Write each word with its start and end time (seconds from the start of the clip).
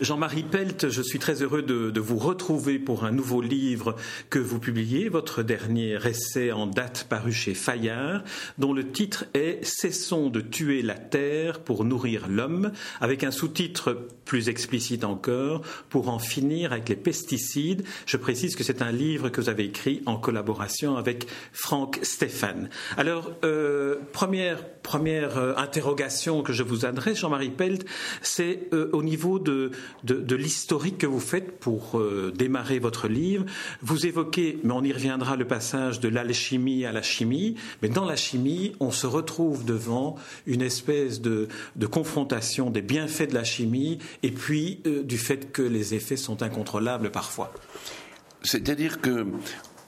Jean-Marie 0.00 0.44
Pelt, 0.44 0.88
je 0.88 1.02
suis 1.02 1.18
très 1.18 1.42
heureux 1.42 1.60
de, 1.60 2.00
vous 2.00 2.16
retrouver 2.16 2.78
pour 2.78 3.04
un 3.04 3.12
nouveau 3.12 3.42
livre 3.42 3.96
que 4.30 4.38
vous 4.38 4.58
publiez, 4.58 5.10
votre 5.10 5.42
dernier 5.42 5.98
essai 6.06 6.52
en 6.52 6.66
date 6.66 7.06
paru 7.08 7.32
chez 7.32 7.52
Fayard, 7.52 8.22
dont 8.56 8.72
le 8.72 8.90
titre 8.90 9.26
est 9.34 9.62
Cessons 9.62 10.30
de 10.30 10.40
tuer 10.40 10.80
la 10.80 10.94
terre 10.94 11.60
pour 11.60 11.84
nourrir 11.84 12.28
l'homme, 12.28 12.72
avec 13.02 13.24
un 13.24 13.30
sous-titre 13.30 14.08
plus 14.24 14.48
explicite 14.48 15.04
encore, 15.04 15.60
pour 15.90 16.08
en 16.08 16.18
finir 16.18 16.72
avec 16.72 16.88
les 16.88 16.96
pesticides. 16.96 17.84
Je 18.06 18.16
précise 18.16 18.56
que 18.56 18.64
c'est 18.64 18.80
un 18.80 18.92
livre 18.92 19.28
que 19.28 19.42
vous 19.42 19.50
avez 19.50 19.64
écrit 19.64 20.02
en 20.06 20.16
collaboration 20.16 20.96
avec 20.96 21.26
Franck 21.52 21.98
Stéphane. 22.02 22.70
Alors, 22.96 23.32
euh, 23.44 23.96
première, 24.12 24.64
euh, 25.36 25.54
interrogation 25.56 26.42
que 26.42 26.54
je 26.54 26.62
vous 26.62 26.86
adresse, 26.86 27.18
Jean-Marie 27.18 27.50
Pelt, 27.50 27.84
c'est 28.22 28.68
euh, 28.72 28.88
au 28.94 29.02
niveau 29.02 29.38
de 29.38 29.72
de, 30.04 30.34
l'historique 30.34 30.98
que 30.98 31.06
vous 31.06 31.20
faites 31.20 31.58
pour 31.58 31.98
euh, 31.98 32.32
démarrer 32.36 32.78
votre 32.78 33.08
livre. 33.08 33.44
Vous 33.82 34.06
évoquez, 34.06 34.58
mais 34.64 34.72
on 34.72 34.82
y 34.82 34.92
reviendra, 34.92 35.36
le 35.36 35.46
passage 35.46 36.00
de 36.00 36.08
l'alchimie 36.08 36.84
à 36.84 36.92
la 36.92 37.02
chimie. 37.02 37.56
Mais 37.82 37.88
dans 37.88 38.04
la 38.04 38.16
chimie, 38.16 38.72
on 38.80 38.90
se 38.90 39.06
retrouve 39.06 39.64
devant 39.64 40.16
une 40.46 40.62
espèce 40.62 41.20
de, 41.20 41.48
confrontation 41.90 42.70
des 42.70 42.82
bienfaits 42.82 43.30
de 43.30 43.34
la 43.34 43.44
chimie 43.44 43.98
et 44.22 44.30
puis 44.30 44.80
euh, 44.86 45.02
du 45.02 45.18
fait 45.18 45.52
que 45.52 45.62
les 45.62 45.94
effets 45.94 46.16
sont 46.16 46.42
incontrôlables 46.42 47.10
parfois. 47.10 47.52
C'est-à-dire 48.42 49.00
que 49.00 49.26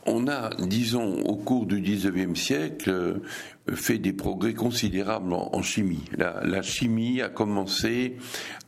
on 0.06 0.27
a, 0.27 0.51
disons, 0.59 1.20
au 1.23 1.37
cours 1.37 1.66
du 1.66 1.80
XIXe 1.80 2.38
siècle, 2.38 2.91
euh, 2.91 3.15
fait 3.74 3.98
des 3.98 4.12
progrès 4.12 4.55
considérables 4.55 5.33
en, 5.33 5.62
chimie. 5.62 6.05
La, 6.16 6.62
chimie 6.62 7.22
a 7.22 7.28
commencé, 7.28 8.17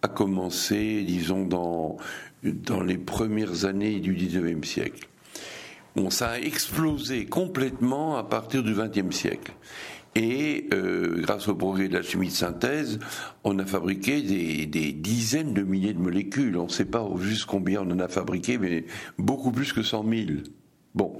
a 0.02 0.08
commencé, 0.08 1.02
disons, 1.02 1.44
dans, 1.44 1.96
dans 2.42 2.82
les 2.82 2.98
premières 2.98 3.64
années 3.64 3.98
du 4.00 4.14
XIXe 4.14 4.66
siècle. 4.66 5.08
Bon, 5.96 6.10
ça 6.10 6.30
a 6.30 6.38
explosé 6.38 7.26
complètement 7.26 8.16
à 8.16 8.24
partir 8.24 8.62
du 8.62 8.74
XXe 8.74 9.14
siècle. 9.14 9.52
Et 10.16 10.68
euh, 10.72 11.20
grâce 11.22 11.48
au 11.48 11.56
progrès 11.56 11.88
de 11.88 11.94
la 11.94 12.02
chimie 12.02 12.28
de 12.28 12.32
synthèse, 12.32 13.00
on 13.42 13.58
a 13.58 13.64
fabriqué 13.64 14.22
des, 14.22 14.66
des 14.66 14.92
dizaines 14.92 15.54
de 15.54 15.62
milliers 15.62 15.92
de 15.92 15.98
molécules. 15.98 16.56
On 16.56 16.64
ne 16.64 16.70
sait 16.70 16.84
pas 16.84 17.04
juste 17.20 17.46
combien 17.46 17.82
on 17.82 17.90
en 17.90 17.98
a 17.98 18.06
fabriqué, 18.06 18.58
mais 18.58 18.84
beaucoup 19.18 19.50
plus 19.50 19.72
que 19.72 19.82
100 19.82 20.04
000. 20.08 20.26
Bon. 20.94 21.18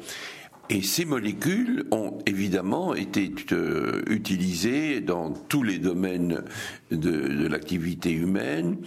Et 0.71 0.83
ces 0.83 1.05
molécules 1.05 1.85
ont 1.91 2.19
évidemment 2.25 2.95
été 2.95 3.31
euh, 3.53 4.03
utilisées 4.09 5.01
dans 5.03 5.31
tous 5.31 5.63
les 5.63 5.79
domaines 5.79 6.43
de, 6.91 7.47
l'activité 7.49 8.11
humaine 8.13 8.79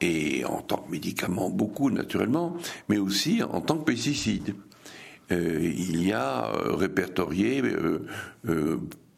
et 0.00 0.44
en 0.44 0.62
tant 0.62 0.76
que 0.76 0.92
médicament 0.92 1.50
beaucoup 1.50 1.90
naturellement, 1.90 2.56
mais 2.88 2.98
aussi 2.98 3.42
en 3.42 3.60
tant 3.60 3.78
que 3.78 3.84
pesticide. 3.84 4.54
Euh, 5.32 5.58
il 5.60 6.06
y 6.06 6.12
a 6.12 6.54
euh, 6.54 6.74
répertorié 6.74 7.62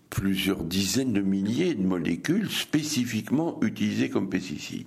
plusieurs 0.09 0.65
dizaines 0.65 1.13
de 1.13 1.21
milliers 1.21 1.75
de 1.75 1.83
molécules 1.83 2.51
spécifiquement 2.51 3.59
utilisées 3.61 4.09
comme 4.09 4.31
pesticides. 4.31 4.87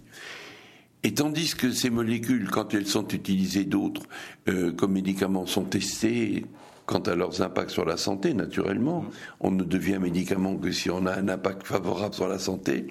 Et 1.04 1.14
tandis 1.14 1.56
que 1.56 1.72
ces 1.72 1.90
molécules, 1.90 2.50
quand 2.50 2.74
elles 2.74 2.88
sont 2.88 3.08
utilisées 3.08 3.64
d'autres 3.64 4.04
euh, 4.50 4.72
comme 4.72 4.94
médicaments, 4.94 5.46
sont 5.46 5.64
testées 5.64 6.46
quant 6.86 7.00
à 7.00 7.16
leurs 7.16 7.42
impacts 7.42 7.70
sur 7.70 7.86
la 7.86 7.98
santé, 7.98 8.34
naturellement, 8.34 9.06
on 9.40 9.52
ne 9.52 9.64
devient 9.64 10.00
médicament 10.02 10.56
que 10.58 10.72
si 10.72 10.90
on 10.90 11.06
a 11.06 11.14
un 11.14 11.30
impact 11.30 11.68
favorable 11.68 12.16
sur 12.16 12.28
la 12.28 12.40
santé. 12.40 12.88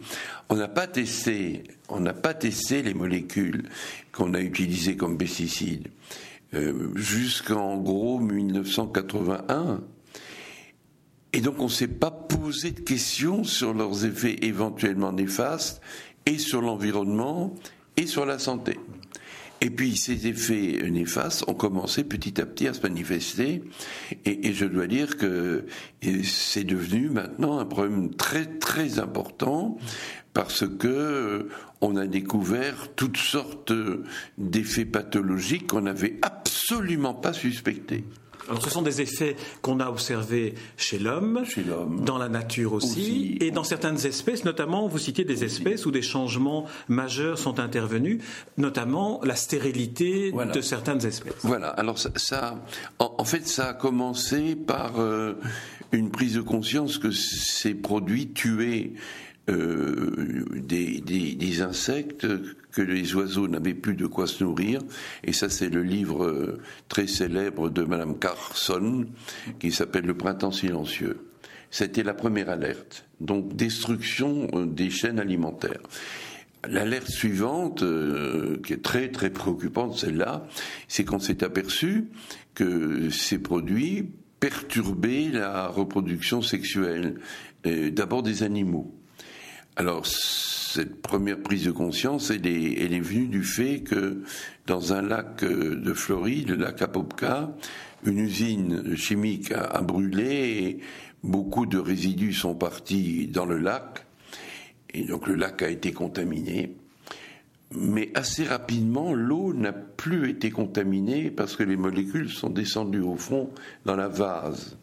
On 0.48 0.54
n'a 0.54 0.68
pas 0.68 0.86
testé, 0.86 1.64
on 1.88 1.98
n'a 1.98 2.14
pas 2.14 2.32
testé 2.32 2.82
les 2.82 2.94
molécules 2.94 3.68
qu'on 4.12 4.34
a 4.34 4.40
utilisées 4.40 4.96
comme 4.96 5.18
pesticides 5.18 5.88
euh, 6.54 6.90
jusqu'en 6.94 7.76
gros 7.76 8.20
1981. 8.20 9.80
Et 11.32 11.40
donc 11.40 11.58
on 11.58 11.64
ne 11.64 11.68
s'est 11.68 11.88
pas 11.88 12.12
posé 12.12 12.70
de 12.70 12.80
questions 12.80 13.44
sur 13.44 13.74
leurs 13.74 14.04
effets 14.04 14.36
éventuellement 14.42 15.12
néfastes 15.12 15.82
et 16.24 16.38
sur 16.38 16.62
l'environnement 16.62 17.54
et 17.98 18.06
sur 18.06 18.24
la 18.24 18.38
santé. 18.38 18.78
Et 19.60 19.70
puis 19.70 19.96
ces 19.96 20.28
effets 20.28 20.88
néfastes 20.88 21.44
ont 21.48 21.54
commencé 21.54 22.04
petit 22.04 22.40
à 22.40 22.46
petit 22.46 22.68
à 22.68 22.74
se 22.74 22.80
manifester, 22.80 23.64
et, 24.24 24.52
je 24.52 24.64
dois 24.64 24.86
dire 24.86 25.16
que 25.16 25.66
c'est 26.22 26.62
devenu 26.62 27.10
maintenant 27.10 27.58
un 27.58 27.64
problème 27.64 28.14
très 28.14 28.46
très 28.46 29.00
important 29.00 29.76
parce 30.32 30.64
que 30.68 30.86
euh, 30.86 31.48
on 31.80 31.96
a 31.96 32.06
découvert 32.06 32.94
toutes 32.94 33.16
sortes 33.16 33.72
d'effets 34.36 34.84
pathologiques 34.84 35.66
qu'on 35.66 35.80
n'avait 35.80 36.18
absolument 36.22 37.14
pas 37.14 37.32
suspectés. 37.32 38.04
Alors, 38.48 38.62
ce 38.62 38.70
sont 38.70 38.82
des 38.82 39.00
effets 39.00 39.36
qu'on 39.62 39.80
a 39.80 39.88
observés 39.88 40.54
chez 40.76 40.98
l'homme, 40.98 41.44
dans 42.04 42.18
la 42.18 42.28
nature 42.28 42.72
aussi, 42.72 43.36
et 43.40 43.50
dans 43.50 43.64
certaines 43.64 44.06
espèces, 44.06 44.44
notamment, 44.44 44.88
vous 44.88 44.98
citiez 44.98 45.24
des 45.24 45.44
espèces 45.44 45.86
où 45.86 45.90
des 45.90 46.02
changements 46.02 46.64
majeurs 46.88 47.38
sont 47.38 47.60
intervenus, 47.60 48.22
notamment 48.56 49.20
la 49.24 49.36
stérilité 49.36 50.32
de 50.32 50.60
certaines 50.60 51.04
espèces. 51.04 51.34
Voilà. 51.42 51.68
Alors, 51.68 51.98
ça, 51.98 52.62
en, 52.98 53.24
fait, 53.24 53.46
ça 53.46 53.68
a 53.68 53.74
commencé 53.74 54.56
par 54.56 54.98
euh, 54.98 55.34
une 55.92 56.10
prise 56.10 56.34
de 56.34 56.40
conscience 56.40 56.98
que 56.98 57.10
ces 57.10 57.74
produits 57.74 58.32
tuaient 58.32 58.92
euh, 59.48 60.44
des, 60.54 61.62
insectes 61.62 62.26
que 62.72 62.82
les 62.82 63.14
oiseaux 63.14 63.48
n'avaient 63.48 63.74
plus 63.74 63.94
de 63.94 64.06
quoi 64.06 64.26
se 64.26 64.44
nourrir. 64.44 64.80
Et 65.24 65.32
ça, 65.32 65.48
c'est 65.48 65.70
le 65.70 65.82
livre 65.82 66.24
euh, 66.24 66.60
très 66.88 67.06
célèbre 67.06 67.68
de 67.70 67.82
Madame 67.82 68.18
Carson 68.18 69.06
qui 69.58 69.72
s'appelle 69.72 70.04
Le 70.04 70.16
printemps 70.16 70.52
silencieux. 70.52 71.26
C'était 71.70 72.02
la 72.02 72.14
première 72.14 72.48
alerte. 72.50 73.06
Donc, 73.20 73.56
destruction 73.56 74.48
euh, 74.54 74.66
des 74.66 74.90
chaînes 74.90 75.18
alimentaires. 75.18 75.80
L'alerte 76.68 77.08
suivante, 77.08 77.84
qui 78.64 78.72
est 78.72 78.82
très 78.82 79.10
très 79.10 79.30
préoccupante, 79.30 79.96
celle-là, 79.96 80.46
c'est 80.88 81.04
qu'on 81.04 81.20
s'est 81.20 81.44
aperçu 81.44 82.08
que 82.54 83.10
ces 83.10 83.38
produits 83.38 84.10
perturbaient 84.40 85.30
la 85.32 85.68
reproduction 85.68 86.42
sexuelle, 86.42 87.14
d'abord 87.64 88.24
des 88.24 88.42
animaux. 88.42 88.92
Alors, 89.78 90.04
cette 90.06 91.00
première 91.02 91.40
prise 91.40 91.66
de 91.66 91.70
conscience, 91.70 92.32
elle 92.32 92.48
est, 92.48 92.98
venue 92.98 93.28
du 93.28 93.44
fait 93.44 93.82
que 93.82 94.24
dans 94.66 94.92
un 94.92 95.02
lac 95.02 95.44
euh, 95.44 95.76
de 95.76 95.92
Floride, 95.92 96.48
le 96.48 96.56
lac 96.56 96.82
Apopka, 96.82 97.54
une 98.04 98.18
usine 98.18 98.96
chimique 98.96 99.52
a, 99.52 99.80
brûlé 99.80 100.24
et 100.24 100.78
beaucoup 101.22 101.64
de 101.64 101.78
résidus 101.78 102.32
sont 102.32 102.56
partis 102.56 103.28
dans 103.28 103.46
le 103.46 103.56
lac. 103.56 104.04
Et 104.94 105.04
donc 105.04 105.28
le 105.28 105.36
lac 105.36 105.62
a 105.62 105.68
été 105.68 105.92
contaminé. 105.92 106.74
Mais 107.70 108.10
assez 108.16 108.42
rapidement, 108.42 109.14
l'eau 109.14 109.54
n'a 109.54 109.72
plus 109.72 110.28
été 110.28 110.50
contaminée 110.50 111.30
parce 111.30 111.54
que 111.54 111.62
les 111.62 111.76
molécules 111.76 112.30
sont 112.30 112.50
descendues 112.50 112.98
au 112.98 113.16
fond 113.16 113.50
dans 113.84 113.94
la 113.94 114.08
vase. 114.08 114.76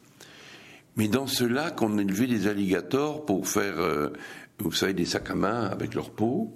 Mais 0.95 1.09
dans 1.09 1.27
ce 1.27 1.43
lac, 1.43 1.81
on 1.81 1.97
élevait 1.97 2.27
des 2.27 2.47
alligators 2.47 3.25
pour 3.25 3.49
faire 3.49 3.79
euh, 3.79 4.13
vous 4.59 4.71
savez, 4.71 4.93
des 4.93 5.05
sacs 5.05 5.29
à 5.29 5.35
main 5.35 5.65
avec 5.65 5.93
leur 5.93 6.11
peau. 6.11 6.55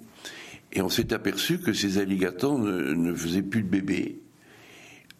Et 0.72 0.82
on 0.82 0.88
s'est 0.88 1.12
aperçu 1.12 1.58
que 1.58 1.72
ces 1.72 1.98
alligators 1.98 2.58
ne, 2.58 3.14
faisaient 3.14 3.42
plus 3.42 3.62
de 3.62 3.68
bébés. 3.68 4.22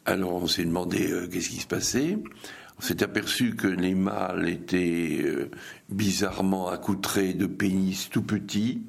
Alors 0.07 0.35
on 0.35 0.47
s'est 0.47 0.65
demandé 0.65 1.11
euh, 1.11 1.29
qu'est-ce 1.29 1.51
qui 1.51 1.61
se 1.61 1.67
passait. 1.67 2.19
On 2.79 2.83
s'est 2.83 3.03
aperçu 3.03 3.57
que 3.57 3.67
les 3.67 3.95
mâles 3.95 4.49
étaient 4.49 5.21
euh, 5.23 5.51
bizarrement 5.91 6.69
accoutrés 6.69 7.35
de 7.35 7.47
pénis 7.47 8.09
tout 8.09 8.23
petits, 8.23 8.83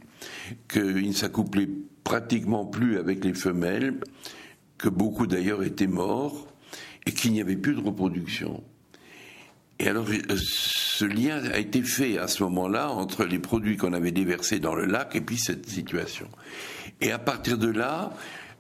qu'ils 0.70 1.08
ne 1.08 1.14
s'accouplaient 1.14 1.70
pratiquement 2.04 2.66
plus 2.66 2.98
avec 2.98 3.26
les 3.26 3.34
femelles, 3.34 4.00
que 4.78 4.88
beaucoup 4.88 5.28
d'ailleurs 5.28 5.64
étaient 5.64 5.88
morts, 5.88 6.48
et 7.06 7.12
qu'il 7.12 7.34
n'y 7.34 7.42
avait 7.42 7.58
plus 7.58 7.76
de 7.76 7.82
reproduction. 7.82 8.64
Et 9.82 9.88
alors, 9.88 10.06
euh, 10.10 10.36
ce 10.38 11.06
lien 11.06 11.44
a 11.52 11.58
été 11.58 11.82
fait 11.82 12.20
à 12.20 12.28
ce 12.28 12.44
moment-là 12.44 12.92
entre 12.92 13.26
les 13.26 13.40
produits 13.40 13.78
qu'on 13.78 13.94
avait 13.94 14.12
déversés 14.12 14.60
dans 14.60 14.76
le 14.76 14.86
lac 14.86 15.16
et 15.16 15.22
puis 15.22 15.38
cette 15.38 15.68
situation. 15.68 16.28
Et 17.02 17.12
à 17.12 17.18
partir 17.18 17.58
de 17.58 17.68
là, 17.68 18.14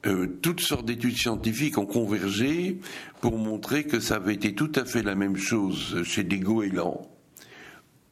euh, 0.08 0.26
toutes 0.42 0.62
sortes 0.62 0.86
d'études 0.86 1.16
scientifiques 1.16 1.78
ont 1.78 1.86
convergé 1.86 2.80
pour 3.20 3.38
montrer 3.38 3.84
que 3.84 4.00
ça 4.00 4.16
avait 4.16 4.34
été 4.34 4.56
tout 4.56 4.72
à 4.74 4.84
fait 4.84 5.04
la 5.04 5.14
même 5.14 5.38
chose 5.38 6.02
chez 6.04 6.24
des 6.24 6.40
goélands, 6.40 7.08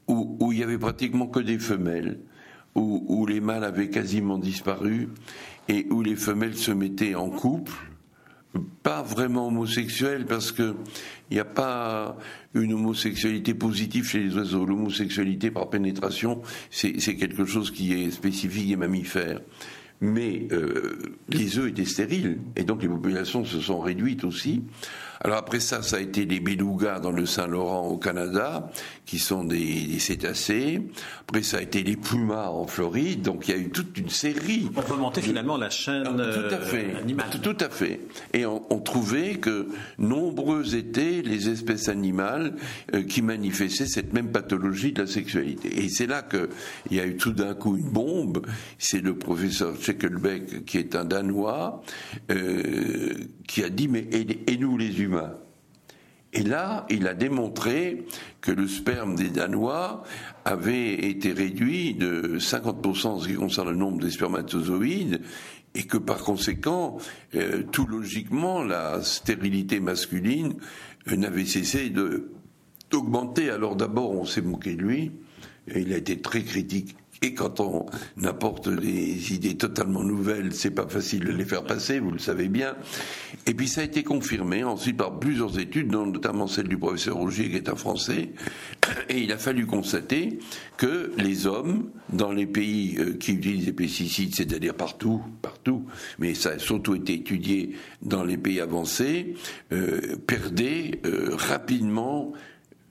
où, 0.07 0.51
il 0.51 0.59
y 0.59 0.63
avait 0.63 0.77
pratiquement 0.77 1.25
que 1.25 1.39
des 1.39 1.57
femelles, 1.57 2.19
où 2.75 3.25
les 3.25 3.41
mâles 3.41 3.63
avaient 3.63 3.89
quasiment 3.89 4.37
disparu 4.37 5.09
et 5.67 5.87
où 5.89 6.03
les 6.03 6.15
femelles 6.15 6.55
se 6.55 6.71
mettaient 6.71 7.15
en 7.15 7.29
couple 7.29 7.73
pas 8.83 9.01
vraiment 9.03 9.47
homosexuel 9.47 10.25
parce 10.25 10.51
que 10.51 10.75
il 11.29 11.35
n'y 11.35 11.39
a 11.39 11.45
pas 11.45 12.17
une 12.55 12.73
homosexualité 12.73 13.53
positive 13.53 14.07
chez 14.07 14.19
les 14.19 14.35
oiseaux. 14.35 14.65
L'homosexualité 14.65 15.51
par 15.51 15.69
pénétration, 15.69 16.41
c'est 16.71 16.93
quelque 17.15 17.45
chose 17.45 17.69
qui 17.71 17.93
est 17.93 18.09
spécifique 18.11 18.67
des 18.67 18.75
mammifères. 18.75 19.41
mais 20.01 20.47
les 21.29 21.57
œufs 21.59 21.69
étaient 21.69 21.85
stériles, 21.85 22.39
et 22.55 22.63
donc 22.63 22.81
les 22.81 22.87
populations 22.87 23.45
se 23.45 23.59
sont 23.59 23.79
réduites 23.79 24.23
aussi. 24.23 24.63
Alors 25.21 25.37
après 25.37 25.59
ça, 25.59 25.81
ça 25.81 25.97
a 25.97 25.99
été 25.99 26.25
les 26.25 26.39
belugas 26.39 26.99
dans 26.99 27.11
le 27.11 27.25
Saint-Laurent 27.25 27.87
au 27.87 27.97
Canada, 27.97 28.71
qui 29.05 29.19
sont 29.19 29.43
des, 29.43 29.99
cétacés. 29.99 30.81
Après, 31.27 31.43
ça 31.43 31.57
a 31.57 31.61
été 31.61 31.83
les 31.83 31.97
pumas 31.97 32.47
en 32.47 32.67
Floride. 32.67 33.21
Donc 33.23 33.47
il 33.47 33.51
y 33.51 33.57
a 33.57 33.57
eu 33.57 33.69
toute 33.69 33.97
une 33.97 34.09
série. 34.09 34.69
On 34.75 34.81
remontait 34.81 35.21
finalement 35.21 35.57
la 35.57 35.69
chaîne 35.69 36.05
tout 36.05 36.55
à 36.55 36.59
fait, 36.59 36.93
euh, 36.93 36.99
animale. 36.99 37.29
Tout, 37.41 37.57
à 37.59 37.69
fait. 37.69 37.99
Et 38.33 38.45
on, 38.45 38.79
trouvait 38.79 39.35
que 39.35 39.67
nombreuses 39.97 40.73
étaient 40.73 41.21
les 41.21 41.49
espèces 41.49 41.89
animales 41.89 42.55
euh, 42.93 43.03
qui 43.03 43.21
manifestaient 43.21 43.87
cette 43.87 44.13
même 44.13 44.31
pathologie 44.31 44.93
de 44.93 45.01
la 45.01 45.07
sexualité. 45.07 45.83
Et 45.83 45.89
c'est 45.89 46.07
là 46.07 46.21
qu'il 46.21 46.97
y 46.97 46.99
a 46.99 47.05
eu 47.05 47.17
tout 47.17 47.33
d'un 47.33 47.55
coup 47.55 47.75
une 47.75 47.89
bombe. 47.89 48.45
C'est 48.77 49.01
le 49.01 49.17
professeur 49.17 49.75
Scheckelbeck, 49.79 50.65
qui 50.65 50.77
est 50.77 50.95
un 50.95 51.03
Danois, 51.03 51.83
euh, 52.31 53.13
qui 53.47 53.63
a 53.63 53.69
dit 53.69 53.89
mais 53.89 54.07
et 54.11 54.57
nous 54.57 54.77
les 54.77 55.01
humains 55.01 55.08
et 56.31 56.43
là, 56.43 56.85
il 56.89 57.07
a 57.07 57.15
démontré 57.15 58.05
que 58.41 58.51
le 58.51 58.67
sperme 58.67 59.15
des 59.15 59.29
Danois 59.29 60.03
avait 60.45 60.93
été 60.93 61.31
réduit 61.31 61.95
de 61.95 62.37
50% 62.37 63.07
en 63.07 63.19
ce 63.19 63.27
qui 63.27 63.33
concerne 63.33 63.69
le 63.69 63.75
nombre 63.75 63.99
des 63.99 64.11
spermatozoïdes 64.11 65.21
et 65.73 65.83
que 65.83 65.97
par 65.97 66.19
conséquent, 66.19 66.97
euh, 67.35 67.63
tout 67.71 67.87
logiquement, 67.87 68.63
la 68.63 69.01
stérilité 69.01 69.79
masculine 69.79 70.55
euh, 71.07 71.15
n'avait 71.15 71.45
cessé 71.45 71.91
d'augmenter. 72.91 73.49
Alors 73.49 73.75
d'abord, 73.75 74.11
on 74.11 74.25
s'est 74.25 74.41
moqué 74.41 74.75
de 74.75 74.81
lui, 74.81 75.11
et 75.67 75.81
il 75.81 75.93
a 75.93 75.97
été 75.97 76.21
très 76.21 76.43
critique 76.43 76.95
et 77.21 77.33
quand 77.33 77.59
on 77.59 77.85
apporte 78.23 78.69
des 78.69 79.33
idées 79.33 79.57
totalement 79.57 80.03
nouvelles, 80.03 80.53
c'est 80.53 80.71
pas 80.71 80.87
facile 80.87 81.25
de 81.25 81.31
les 81.31 81.43
faire 81.43 81.63
passer, 81.63 81.99
vous 81.99 82.11
le 82.11 82.19
savez 82.19 82.47
bien. 82.47 82.75
Et 83.45 83.53
puis 83.53 83.67
ça 83.67 83.81
a 83.81 83.83
été 83.83 84.03
confirmé 84.03 84.63
ensuite 84.63 84.95
par 84.95 85.19
plusieurs 85.19 85.59
études, 85.59 85.89
dont 85.89 86.05
notamment 86.05 86.47
celle 86.47 86.69
du 86.69 86.77
professeur 86.77 87.17
Roger, 87.17 87.49
qui 87.49 87.57
est 87.57 87.67
un 87.67 87.75
Français. 87.75 88.29
Et 89.09 89.19
il 89.19 89.31
a 89.33 89.37
fallu 89.37 89.65
constater 89.65 90.39
que 90.77 91.11
les 91.17 91.45
hommes, 91.45 91.89
dans 92.13 92.31
les 92.31 92.45
pays 92.45 92.95
euh, 92.97 93.17
qui 93.17 93.33
utilisent 93.33 93.65
des 93.65 93.73
pesticides, 93.73 94.33
c'est-à-dire 94.33 94.73
partout, 94.73 95.21
partout, 95.41 95.85
mais 96.19 96.33
ça 96.33 96.51
a 96.51 96.59
surtout 96.59 96.95
été 96.95 97.15
étudié 97.15 97.75
dans 98.01 98.23
les 98.23 98.37
pays 98.37 98.61
avancés, 98.61 99.35
euh, 99.73 100.15
perdaient 100.25 101.01
euh, 101.05 101.31
rapidement 101.35 102.31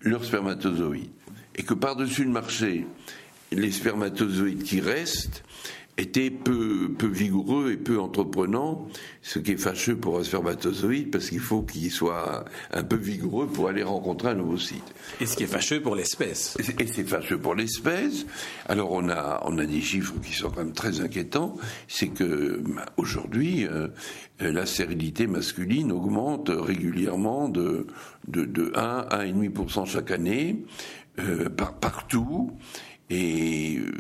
leurs 0.03 0.25
spermatozoïdes. 0.25 1.11
Et 1.57 1.63
que 1.63 1.75
par-dessus 1.75 2.25
le 2.25 2.31
marché, 2.31 2.87
les 3.53 3.71
spermatozoïdes 3.71 4.63
qui 4.63 4.81
restent 4.81 5.43
étaient 5.99 6.31
peu, 6.31 6.93
peu 6.97 7.09
vigoureux 7.09 7.73
et 7.73 7.77
peu 7.77 7.99
entreprenants, 7.99 8.87
ce 9.21 9.41
qui 9.41 9.53
est 9.53 9.57
fâcheux 9.57 9.97
pour 9.97 10.19
un 10.19 10.25
spermatozoïde 10.25 11.11
parce 11.11 11.29
qu'il 11.29 11.41
faut 11.41 11.63
qu'il 11.63 11.91
soit 11.91 12.45
un 12.73 12.85
peu 12.85 12.97
vigoureux 12.97 13.49
pour 13.49 13.69
aller 13.69 13.83
rencontrer 13.83 14.29
un 14.29 14.39
ovocyte. 14.39 14.95
Et 15.21 15.27
ce 15.27 15.37
qui 15.37 15.43
est 15.43 15.49
fâcheux 15.49 15.83
pour 15.83 15.97
l'espèce. 15.97 16.57
Et 16.61 16.87
c'est 16.87 17.05
fâcheux 17.05 17.39
pour 17.39 17.57
l'espèce. 17.57 18.27
Alors 18.67 18.93
on 18.93 19.09
a, 19.09 19.43
on 19.45 19.59
a 19.59 19.67
des 19.67 19.81
chiffres 19.81 20.15
qui 20.25 20.33
sont 20.33 20.51
quand 20.51 20.63
même 20.63 20.73
très 20.73 21.01
inquiétants. 21.01 21.57
C'est 21.89 22.09
que 22.09 22.63
bah, 22.65 22.87
aujourd'hui, 22.97 23.67
euh, 23.67 23.89
la 24.39 24.67
stérilité 24.67 25.27
masculine 25.27 25.91
augmente 25.91 26.49
régulièrement 26.49 27.49
de, 27.49 27.89
de, 28.29 28.45
de 28.45 28.71
1 28.77 28.81
à 29.11 29.25
1,5% 29.25 29.85
chaque 29.87 30.13
année, 30.13 30.65
euh, 31.19 31.49
par, 31.49 31.75
partout 31.75 32.53
et 33.11 33.79
euh, 33.79 33.93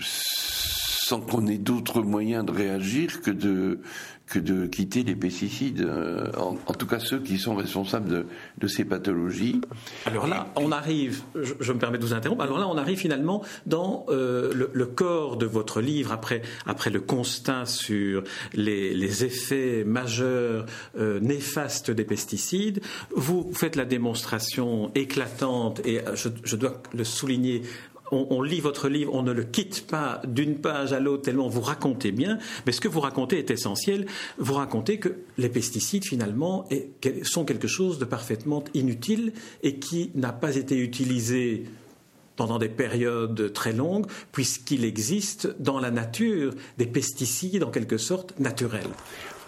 sans 0.00 1.20
qu'on 1.20 1.46
ait 1.46 1.58
d'autres 1.58 2.02
moyens 2.02 2.44
de 2.44 2.52
réagir 2.52 3.20
que 3.20 3.30
de 3.30 3.80
que 4.28 4.38
de 4.38 4.66
quitter 4.66 5.04
les 5.04 5.16
pesticides, 5.16 5.80
euh, 5.80 6.30
en, 6.36 6.74
tout 6.74 6.86
cas 6.86 6.98
ceux 6.98 7.18
qui 7.18 7.38
sont 7.38 7.54
responsables 7.54 8.08
de, 8.08 8.26
de 8.58 8.66
ces 8.66 8.84
pathologies. 8.84 9.62
Alors 10.04 10.26
là, 10.26 10.48
on 10.56 10.70
arrive, 10.70 11.22
je, 11.34 11.72
me 11.72 11.78
permets 11.78 11.96
de 11.96 12.02
vous 12.02 12.12
interrompre, 12.12 12.42
alors 12.42 12.58
là, 12.58 12.68
on 12.68 12.76
arrive 12.76 12.98
finalement 12.98 13.42
dans 13.64 14.04
euh, 14.10 14.68
le, 14.70 14.86
corps 14.86 15.38
de 15.38 15.46
votre 15.46 15.80
livre, 15.80 16.12
après, 16.12 16.42
après 16.66 16.90
le 16.90 17.00
constat 17.00 17.64
sur 17.64 18.22
les, 18.52 18.92
les 18.94 19.24
effets 19.24 19.82
majeurs 19.84 20.66
néfastes 20.98 21.90
des 21.90 22.04
pesticides. 22.04 22.82
Vous 23.14 23.50
faites 23.54 23.76
la 23.76 23.86
démonstration 23.86 24.90
éclatante, 24.94 25.80
et 25.86 26.00
je, 26.14 26.28
je 26.44 26.56
dois 26.56 26.82
le 26.92 27.04
souligner, 27.04 27.62
on, 28.10 28.42
lit 28.42 28.60
votre 28.60 28.88
livre, 28.88 29.14
on 29.14 29.22
ne 29.22 29.32
le 29.32 29.44
quitte 29.44 29.86
pas 29.86 30.20
d'une 30.26 30.56
page 30.56 30.92
à 30.92 31.00
l'autre 31.00 31.22
tellement 31.22 31.48
vous 31.48 31.60
racontez 31.60 32.12
bien, 32.12 32.38
mais 32.66 32.72
ce 32.72 32.80
que 32.80 32.88
vous 32.88 33.00
racontez 33.00 33.38
est 33.38 33.50
essentiel. 33.50 34.06
Vous 34.38 34.54
racontez 34.54 34.98
que 34.98 35.16
les 35.36 35.48
pesticides, 35.48 36.04
finalement, 36.04 36.68
sont 37.22 37.44
quelque 37.44 37.68
chose 37.68 37.98
de 37.98 38.04
parfaitement 38.04 38.64
inutile 38.74 39.32
et 39.62 39.78
qui 39.78 40.10
n'a 40.14 40.32
pas 40.32 40.56
été 40.56 40.76
utilisé 40.78 41.64
pendant 42.38 42.58
des 42.58 42.70
périodes 42.70 43.52
très 43.52 43.74
longues, 43.74 44.06
puisqu'il 44.32 44.84
existe 44.84 45.48
dans 45.60 45.80
la 45.80 45.90
nature 45.90 46.54
des 46.78 46.86
pesticides 46.86 47.64
en 47.64 47.70
quelque 47.70 47.98
sorte 47.98 48.38
naturels. 48.38 48.88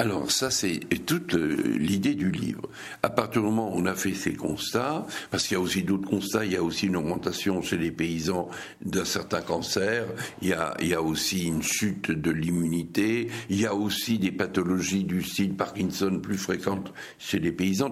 Alors 0.00 0.30
ça, 0.30 0.50
c'est 0.50 0.80
toute 1.04 1.34
l'idée 1.34 2.14
du 2.14 2.30
livre. 2.30 2.62
À 3.02 3.10
partir 3.10 3.42
du 3.42 3.48
moment 3.48 3.70
où 3.70 3.78
on 3.78 3.84
a 3.84 3.94
fait 3.94 4.14
ces 4.14 4.32
constats, 4.32 5.06
parce 5.30 5.46
qu'il 5.46 5.56
y 5.56 5.60
a 5.60 5.60
aussi 5.60 5.82
d'autres 5.82 6.08
constats, 6.08 6.46
il 6.46 6.52
y 6.52 6.56
a 6.56 6.62
aussi 6.62 6.86
une 6.86 6.96
augmentation 6.96 7.60
chez 7.60 7.76
les 7.76 7.90
paysans 7.90 8.48
d'un 8.82 9.04
certain 9.04 9.42
cancer, 9.42 10.06
il 10.40 10.48
y, 10.48 10.94
a, 10.94 11.02
aussi 11.02 11.44
une 11.44 11.62
chute 11.62 12.10
de 12.10 12.30
l'immunité, 12.30 13.28
il 13.50 13.60
y 13.60 13.66
a 13.66 13.74
aussi 13.74 14.18
des 14.18 14.32
pathologies 14.32 15.04
du 15.04 15.22
style 15.22 15.54
Parkinson 15.54 16.18
plus 16.22 16.38
fréquentes 16.38 16.94
chez 17.18 17.38
les 17.38 17.52
paysans. 17.52 17.90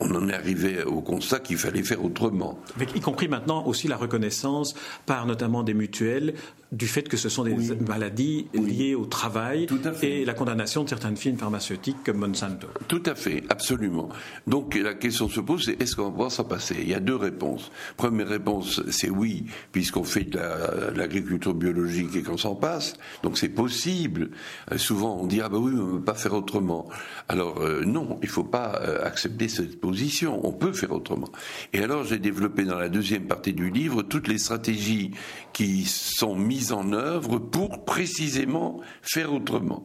On 0.00 0.14
en 0.14 0.28
est 0.28 0.34
arrivé 0.34 0.82
au 0.84 1.00
constat 1.00 1.40
qu'il 1.40 1.56
fallait 1.56 1.82
faire 1.82 2.04
autrement. 2.04 2.58
Avec, 2.76 2.94
y 2.94 3.00
compris 3.00 3.28
maintenant 3.28 3.66
aussi 3.66 3.88
la 3.88 3.96
reconnaissance 3.96 4.74
par 5.06 5.26
notamment 5.26 5.62
des 5.62 5.74
mutuelles 5.74 6.34
du 6.70 6.86
fait 6.86 7.08
que 7.08 7.16
ce 7.16 7.28
sont 7.28 7.44
des 7.44 7.56
maladies 7.76 8.46
liées 8.52 8.94
au 8.94 9.06
travail 9.06 9.66
et 10.02 10.24
la 10.24 10.34
condamnation 10.34 10.84
de 10.84 10.88
certaines 10.88 11.16
firmes 11.16 11.38
pharmaceutiques 11.38 11.96
comme 12.04 12.18
Monsanto. 12.18 12.68
Tout 12.88 13.02
à 13.06 13.14
fait, 13.14 13.42
absolument. 13.48 14.10
Donc 14.46 14.74
la 14.74 14.94
question 14.94 15.28
se 15.28 15.40
pose, 15.40 15.64
c'est 15.64 15.80
est-ce 15.80 15.96
qu'on 15.96 16.04
va 16.04 16.10
pouvoir 16.10 16.32
s'en 16.32 16.44
passer? 16.44 16.76
Il 16.82 16.88
y 16.88 16.94
a 16.94 17.00
deux 17.00 17.16
réponses. 17.16 17.70
Première 17.96 18.28
réponse, 18.28 18.82
c'est 18.90 19.08
oui, 19.08 19.46
puisqu'on 19.72 20.04
fait 20.04 20.24
de 20.24 20.38
l'agriculture 20.94 21.54
biologique 21.54 22.14
et 22.16 22.22
qu'on 22.22 22.36
s'en 22.36 22.54
passe. 22.54 22.94
Donc 23.22 23.38
c'est 23.38 23.48
possible. 23.48 24.30
Euh, 24.70 24.76
souvent 24.78 25.16
on 25.20 25.26
dit 25.26 25.40
ah 25.40 25.48
ben 25.48 25.58
oui, 25.58 25.72
on 25.74 25.86
ne 25.86 25.98
peut 25.98 26.04
pas 26.04 26.14
faire 26.14 26.34
autrement. 26.34 26.88
Alors 27.28 27.62
euh, 27.62 27.82
non, 27.84 28.18
il 28.22 28.26
ne 28.26 28.30
faut 28.30 28.44
pas 28.44 28.80
euh, 28.82 29.04
accepter 29.06 29.48
cette 29.48 29.80
On 30.44 30.52
peut 30.52 30.72
faire 30.72 30.92
autrement. 30.92 31.28
Et 31.72 31.82
alors 31.82 32.04
j'ai 32.04 32.18
développé 32.18 32.64
dans 32.64 32.78
la 32.78 32.88
deuxième 32.88 33.26
partie 33.26 33.52
du 33.52 33.70
livre 33.70 34.02
toutes 34.02 34.28
les 34.28 34.38
stratégies 34.38 35.12
qui 35.52 35.84
sont 35.84 36.36
mises 36.36 36.72
en 36.72 36.92
œuvre 36.92 37.38
pour 37.38 37.84
précisément 37.84 38.80
faire 39.02 39.32
autrement. 39.32 39.84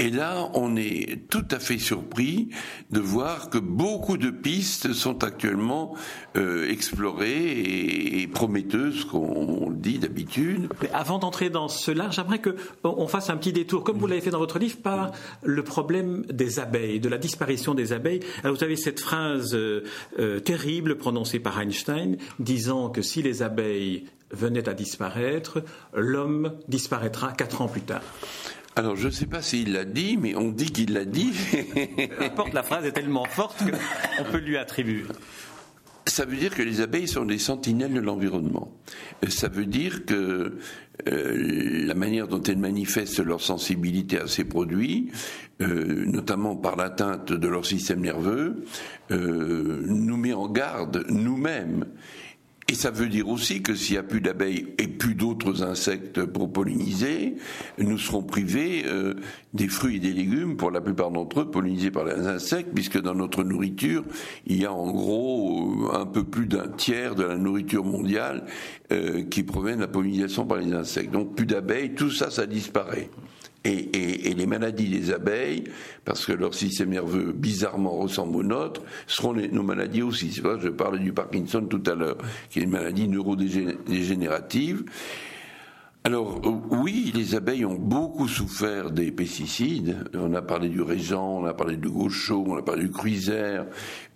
Et 0.00 0.10
là, 0.10 0.50
on 0.54 0.74
est 0.74 1.28
tout 1.30 1.44
à 1.52 1.60
fait 1.60 1.78
surpris 1.78 2.48
de 2.90 2.98
voir 2.98 3.48
que 3.48 3.58
beaucoup 3.58 4.16
de 4.16 4.30
pistes 4.30 4.92
sont 4.92 5.22
actuellement 5.22 5.94
euh, 6.36 6.68
explorées 6.68 8.22
et, 8.22 8.26
prometteuses, 8.26 9.04
qu'on 9.04 9.70
dit 9.70 10.00
d'habitude. 10.00 10.68
Avant 10.92 11.18
d'entrer 11.20 11.48
dans 11.48 11.68
cela, 11.68 12.10
j'aimerais 12.10 12.40
qu'on 12.42 13.06
fasse 13.06 13.30
un 13.30 13.36
petit 13.36 13.52
détour, 13.52 13.84
comme 13.84 13.98
vous 13.98 14.08
l'avez 14.08 14.20
fait 14.20 14.30
dans 14.30 14.40
votre 14.40 14.58
livre, 14.58 14.78
par 14.78 15.12
le 15.44 15.62
problème 15.62 16.24
des 16.28 16.58
abeilles, 16.58 16.98
de 16.98 17.08
la 17.08 17.18
disparition 17.18 17.74
des 17.74 17.92
abeilles. 17.92 18.20
Alors, 18.42 18.56
vous 18.56 18.64
avez 18.64 18.76
cette 18.76 18.98
phrase 18.98 19.54
euh, 19.54 19.84
euh, 20.18 20.40
terrible 20.40 20.96
prononcée 20.96 21.38
par 21.38 21.60
Einstein, 21.60 22.16
disant 22.40 22.90
que 22.90 23.00
si 23.00 23.22
les 23.22 23.42
abeilles 23.42 24.06
venait 24.32 24.68
à 24.68 24.74
disparaître, 24.74 25.62
l'homme 25.94 26.54
disparaîtra 26.66 27.32
quatre 27.32 27.62
ans 27.62 27.68
plus 27.68 27.82
tard. 27.82 28.02
Alors, 28.76 28.96
je 28.96 29.06
ne 29.06 29.12
sais 29.12 29.26
pas 29.26 29.40
s'il 29.40 29.72
l'a 29.72 29.84
dit, 29.84 30.16
mais 30.16 30.34
on 30.34 30.50
dit 30.50 30.72
qu'il 30.72 30.92
l'a 30.94 31.04
dit. 31.04 31.32
Importe, 32.20 32.52
la 32.52 32.64
phrase 32.64 32.84
est 32.84 32.92
tellement 32.92 33.24
forte 33.24 33.62
qu'on 34.16 34.24
peut 34.32 34.38
lui 34.38 34.56
attribuer. 34.56 35.04
Ça 36.06 36.24
veut 36.24 36.36
dire 36.36 36.54
que 36.54 36.62
les 36.62 36.80
abeilles 36.80 37.08
sont 37.08 37.24
des 37.24 37.38
sentinelles 37.38 37.94
de 37.94 38.00
l'environnement. 38.00 38.70
Ça 39.28 39.48
veut 39.48 39.64
dire 39.64 40.04
que 40.04 40.58
euh, 41.08 41.86
la 41.86 41.94
manière 41.94 42.28
dont 42.28 42.42
elles 42.42 42.58
manifestent 42.58 43.24
leur 43.24 43.40
sensibilité 43.40 44.18
à 44.18 44.26
ces 44.26 44.44
produits, 44.44 45.10
euh, 45.62 46.04
notamment 46.06 46.56
par 46.56 46.76
l'atteinte 46.76 47.32
de 47.32 47.48
leur 47.48 47.64
système 47.64 48.00
nerveux, 48.00 48.64
euh, 49.12 49.82
nous 49.86 50.16
met 50.16 50.34
en 50.34 50.48
garde 50.48 51.04
nous-mêmes. 51.08 51.86
Et 52.68 52.74
ça 52.74 52.90
veut 52.90 53.08
dire 53.08 53.28
aussi 53.28 53.60
que 53.60 53.74
s'il 53.74 53.92
n'y 53.92 53.98
a 53.98 54.02
plus 54.02 54.22
d'abeilles 54.22 54.68
et 54.78 54.88
plus 54.88 55.14
d'autres 55.14 55.62
insectes 55.62 56.24
pour 56.24 56.50
polliniser, 56.50 57.34
nous 57.76 57.98
serons 57.98 58.22
privés 58.22 58.84
euh, 58.86 59.14
des 59.52 59.68
fruits 59.68 59.96
et 59.96 60.00
des 60.00 60.14
légumes, 60.14 60.56
pour 60.56 60.70
la 60.70 60.80
plupart 60.80 61.10
d'entre 61.10 61.40
eux, 61.40 61.50
pollinisés 61.50 61.90
par 61.90 62.04
les 62.04 62.26
insectes, 62.26 62.70
puisque 62.74 62.98
dans 63.00 63.14
notre 63.14 63.44
nourriture, 63.44 64.02
il 64.46 64.62
y 64.62 64.64
a 64.64 64.72
en 64.72 64.90
gros 64.90 65.90
euh, 65.92 66.00
un 66.00 66.06
peu 66.06 66.24
plus 66.24 66.46
d'un 66.46 66.68
tiers 66.68 67.14
de 67.14 67.24
la 67.24 67.36
nourriture 67.36 67.84
mondiale 67.84 68.46
euh, 68.92 69.24
qui 69.24 69.42
provient 69.42 69.76
de 69.76 69.82
la 69.82 69.88
pollinisation 69.88 70.46
par 70.46 70.56
les 70.56 70.72
insectes. 70.72 71.10
Donc 71.10 71.36
plus 71.36 71.46
d'abeilles, 71.46 71.94
tout 71.94 72.10
ça, 72.10 72.30
ça 72.30 72.46
disparaît. 72.46 73.10
Et, 73.66 74.34
les 74.34 74.46
maladies 74.46 74.88
des 74.88 75.10
abeilles, 75.10 75.64
parce 76.04 76.26
que 76.26 76.32
leur 76.32 76.54
système 76.54 76.90
nerveux 76.90 77.32
bizarrement 77.32 77.92
ressemble 77.92 78.36
au 78.36 78.42
nôtre, 78.42 78.82
seront 79.06 79.32
nos 79.32 79.62
maladies 79.62 80.02
aussi. 80.02 80.32
C'est 80.32 80.42
je 80.60 80.68
parlais 80.68 80.98
du 80.98 81.12
Parkinson 81.12 81.62
tout 81.62 81.82
à 81.86 81.94
l'heure, 81.94 82.18
qui 82.50 82.60
est 82.60 82.62
une 82.62 82.70
maladie 82.70 83.08
neurodégénérative. 83.08 84.84
Alors 86.06 86.38
oui, 86.70 87.12
les 87.14 87.34
abeilles 87.34 87.64
ont 87.64 87.78
beaucoup 87.78 88.28
souffert 88.28 88.90
des 88.90 89.10
pesticides. 89.10 89.96
On 90.12 90.34
a 90.34 90.42
parlé 90.42 90.68
du 90.68 90.82
régent, 90.82 91.38
on 91.38 91.46
a 91.46 91.54
parlé 91.54 91.78
du 91.78 91.88
gaucho, 91.88 92.44
on 92.46 92.58
a 92.58 92.62
parlé 92.62 92.82
du 92.82 92.90
cruiser. 92.90 93.62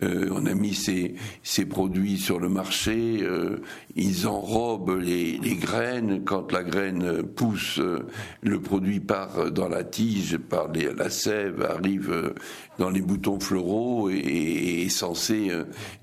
Euh, 0.03 0.29
on 0.31 0.45
a 0.45 0.53
mis 0.53 0.75
ces, 0.75 1.65
produits 1.65 2.19
sur 2.19 2.41
le 2.41 2.51
marché. 2.51 3.21
Euh, 3.23 3.63
ils 3.97 4.27
enrobent 4.27 5.01
les, 5.01 5.39
graines. 5.55 6.25
Quand 6.27 6.53
la 6.53 6.63
graine 6.63 7.23
pousse, 7.23 7.79
euh, 7.79 8.07
le 8.43 8.61
produit 8.61 9.01
part 9.01 9.51
dans 9.51 9.71
la 9.71 9.83
tige, 9.83 10.37
par 10.37 10.71
la 10.71 11.09
sève, 11.09 11.63
arrive 11.63 12.35
dans 12.79 12.91
les 12.91 13.01
boutons 13.01 13.41
floraux 13.41 14.11
et, 14.11 14.17
et 14.17 14.83
est 14.83 14.89
censé 14.91 15.51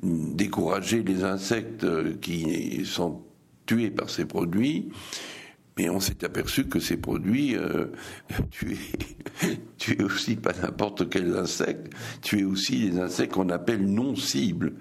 décourager 0.02 1.04
les 1.04 1.24
insectes 1.24 1.86
qui 2.22 2.84
sont 2.86 3.22
tués 3.68 3.92
par 3.92 4.10
ces 4.10 4.26
produits. 4.26 4.90
Mais 5.78 5.90
on 5.90 6.00
s'est 6.00 6.24
aperçu 6.24 6.68
que 6.68 6.80
ces 6.80 6.98
produits, 6.98 7.56
euh, 7.56 7.88
tu, 8.52 8.78
es, 9.92 10.02
aussi 10.04 10.36
pas 10.36 10.54
n'importe 10.62 11.10
quel 11.10 11.36
insecte, 11.36 11.94
tu 12.22 12.40
es 12.40 12.44
aussi 12.44 12.90
des 12.90 13.00
insectes 13.00 13.34
qu'on 13.34 13.50
appelle 13.50 13.86
non 13.86 14.16
cibles. 14.16 14.74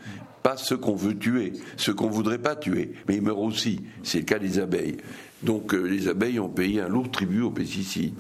Pas 0.43 0.57
ceux 0.57 0.77
qu'on 0.77 0.95
veut 0.95 1.19
tuer, 1.19 1.55
ceux 1.77 1.95
qu'on 1.95 2.11
voudrait 2.11 2.39
pas 2.39 2.55
tuer, 2.55 2.93
mais 3.09 3.17
ils 3.17 3.23
meurent 3.23 3.39
aussi. 3.39 3.81
C'est 4.03 4.19
le 4.19 4.25
cas 4.25 4.39
des 4.39 4.59
abeilles. 4.59 4.99
Donc 5.43 5.75
euh, 5.75 5.83
les 5.83 6.07
abeilles 6.07 6.39
ont 6.39 6.51
payé 6.51 6.81
un 6.81 6.89
lourd 6.89 7.11
tribut 7.11 7.43
aux 7.43 7.51
pesticides. 7.51 8.15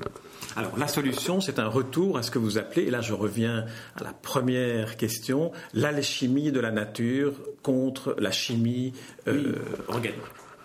Alors 0.56 0.78
la 0.78 0.88
solution, 0.88 1.40
c'est 1.40 1.58
un 1.58 1.68
retour 1.68 2.16
à 2.16 2.22
ce 2.22 2.30
que 2.30 2.38
vous 2.38 2.58
appelez, 2.58 2.86
et 2.86 2.90
là 2.90 3.00
je 3.00 3.12
reviens 3.12 3.66
à 3.96 4.04
la 4.04 4.12
première 4.12 4.96
question, 4.96 5.52
l'alchimie 5.72 6.52
de 6.52 6.60
la 6.60 6.70
nature 6.70 7.40
contre 7.62 8.14
la 8.18 8.30
chimie 8.30 8.92
euh, 9.26 9.54
organique. 9.88 10.20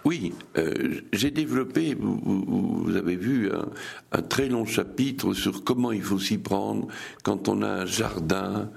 Oui, 0.06 0.34
euh, 0.58 1.02
j'ai 1.12 1.30
développé, 1.30 1.94
vous, 2.00 2.96
avez 2.96 3.18
vu, 3.18 3.50
un, 4.12 4.22
très 4.22 4.48
long 4.48 4.66
chapitre 4.66 5.34
sur 5.34 5.64
comment 5.64 5.92
il 5.92 6.02
faut 6.02 6.20
s'y 6.20 6.38
prendre 6.38 6.88
quand 7.24 7.50
on 7.50 7.62
a 7.62 7.68
un 7.68 7.86
jardin 7.86 8.72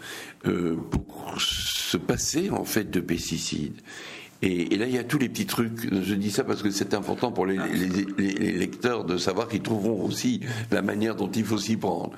euh, 0.46 0.74
pour 0.74 1.40
se 1.40 1.96
passer 1.96 2.50
en 2.50 2.64
fait 2.64 2.90
de 2.90 3.00
pesticides. 3.00 3.80
Et, 4.42 4.76
là, 4.76 4.86
il 4.86 4.94
y 4.94 4.98
a 4.98 5.04
tous 5.04 5.18
les 5.18 5.28
petits 5.28 5.46
trucs. 5.46 5.88
Je 5.92 6.14
dis 6.14 6.32
ça 6.32 6.42
parce 6.42 6.62
que 6.62 6.70
c'est 6.70 6.94
important 6.94 7.30
pour 7.30 7.46
les, 7.46 7.58
lecteurs 8.18 9.04
de 9.04 9.16
savoir 9.16 9.46
qu'ils 9.46 9.62
trouveront 9.62 10.04
aussi 10.04 10.40
la 10.72 10.82
manière 10.82 11.14
dont 11.14 11.30
il 11.30 11.44
faut 11.44 11.58
s'y 11.58 11.76
prendre. 11.76 12.10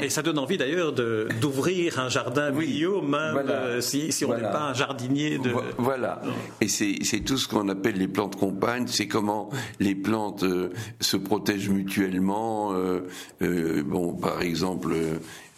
et 0.00 0.08
ça 0.08 0.22
donne 0.22 0.38
envie 0.38 0.56
d'ailleurs 0.56 0.92
d'ouvrir 0.92 1.98
un 1.98 2.08
jardin 2.08 2.52
bio, 2.52 3.02
même 3.02 3.42
euh, 3.48 3.80
si, 3.80 4.12
on 4.24 4.34
n'est 4.34 4.42
pas 4.42 4.70
un 4.70 4.74
jardinier 4.74 5.38
de. 5.38 5.52
Voilà. 5.78 6.22
Et 6.60 6.68
c'est 6.68 7.20
tout 7.20 7.38
ce 7.38 7.48
qu'on 7.48 7.68
appelle 7.68 7.96
les 7.96 8.08
plantes 8.08 8.36
compagnes. 8.36 8.86
C'est 8.86 9.08
comment 9.08 9.50
les 9.80 9.96
plantes 9.96 10.44
euh, 10.44 10.70
se 11.00 11.16
protègent 11.16 11.70
mutuellement. 11.70 12.72
Euh, 12.72 13.82
bon, 13.84 14.14
par 14.14 14.42
exemple 14.42 14.94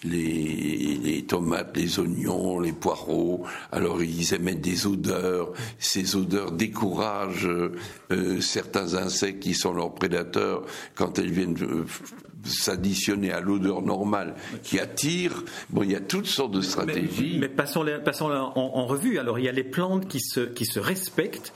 les, 0.07 1.25
tomates, 1.27 1.77
les 1.77 1.99
oignons, 1.99 2.61
les 2.61 2.73
poireaux. 2.73 3.45
Alors 3.73 4.03
ils 4.03 4.35
émettent 4.35 4.61
des 4.61 4.87
odeurs. 4.87 5.53
Ces 5.79 6.17
odeurs 6.17 6.53
découragent 6.53 7.49
euh, 8.13 8.41
certains 8.41 8.95
insectes 8.95 9.43
qui 9.43 9.55
sont 9.55 9.73
leurs 9.73 9.95
prédateurs 9.95 10.65
quand 10.95 11.19
elles 11.19 11.31
viennent 11.31 11.57
euh, 11.63 11.85
s'additionner 12.45 13.33
à 13.33 13.41
l'odeur 13.41 13.83
normale 13.83 14.35
qui 14.63 14.79
attire. 14.79 15.43
Bon, 15.71 15.83
il 15.83 15.93
y 15.93 15.97
a 15.97 16.01
toutes 16.01 16.27
sortes 16.27 16.53
de 16.53 16.61
stratégies. 16.61 17.39
Mais, 17.41 17.49
passons, 17.49 17.85
passons 18.05 18.31
en, 18.31 18.53
en, 18.57 18.87
revue. 18.87 19.19
Alors 19.19 19.39
il 19.39 19.45
y 19.45 19.49
a 19.49 19.53
les 19.53 19.65
plantes 19.65 20.07
qui 20.09 20.21
se, 20.21 20.41
qui 20.41 20.65
se 20.65 20.79
respectent. 20.79 21.53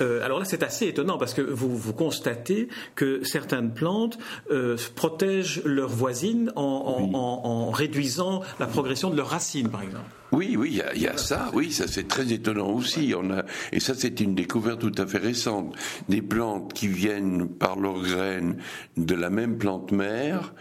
Euh, 0.00 0.24
alors 0.24 0.38
là, 0.38 0.44
c'est 0.44 0.62
assez 0.62 0.86
étonnant 0.86 1.18
parce 1.18 1.34
que 1.34 1.42
vous, 1.42 1.76
vous 1.76 1.92
constatez 1.92 2.68
que 2.94 3.22
certaines 3.24 3.72
plantes 3.72 4.18
euh, 4.50 4.76
protègent 4.94 5.62
leurs 5.64 5.90
voisines 5.90 6.52
en, 6.56 7.70
réduisant 7.70 8.42
la 8.60 8.66
progression 8.66 9.10
de 9.10 9.16
leurs 9.16 9.28
racines, 9.28 9.68
par 9.68 9.82
exemple. 9.82 10.04
Oui, 10.32 10.56
oui, 10.58 10.80
il 10.94 11.02
y, 11.02 11.06
a 11.06 11.16
ça, 11.18 11.50
oui, 11.52 11.72
ça 11.72 11.86
c'est 11.86 12.08
très 12.08 12.32
étonnant 12.32 12.70
aussi. 12.70 13.12
On 13.16 13.30
a, 13.30 13.44
et 13.70 13.80
ça 13.80 13.92
c'est 13.94 14.18
une 14.20 14.34
découverte 14.34 14.80
tout 14.80 14.94
à 14.96 15.06
fait 15.06 15.18
récente. 15.18 15.76
Des 16.08 16.22
plantes 16.22 16.72
qui 16.72 16.88
viennent 16.88 17.48
par 17.48 17.78
leurs 17.78 18.00
graines 18.00 18.56
de 18.96 19.14
la 19.14 19.28
même 19.28 19.58
plante 19.58 19.92
mère 19.92 20.54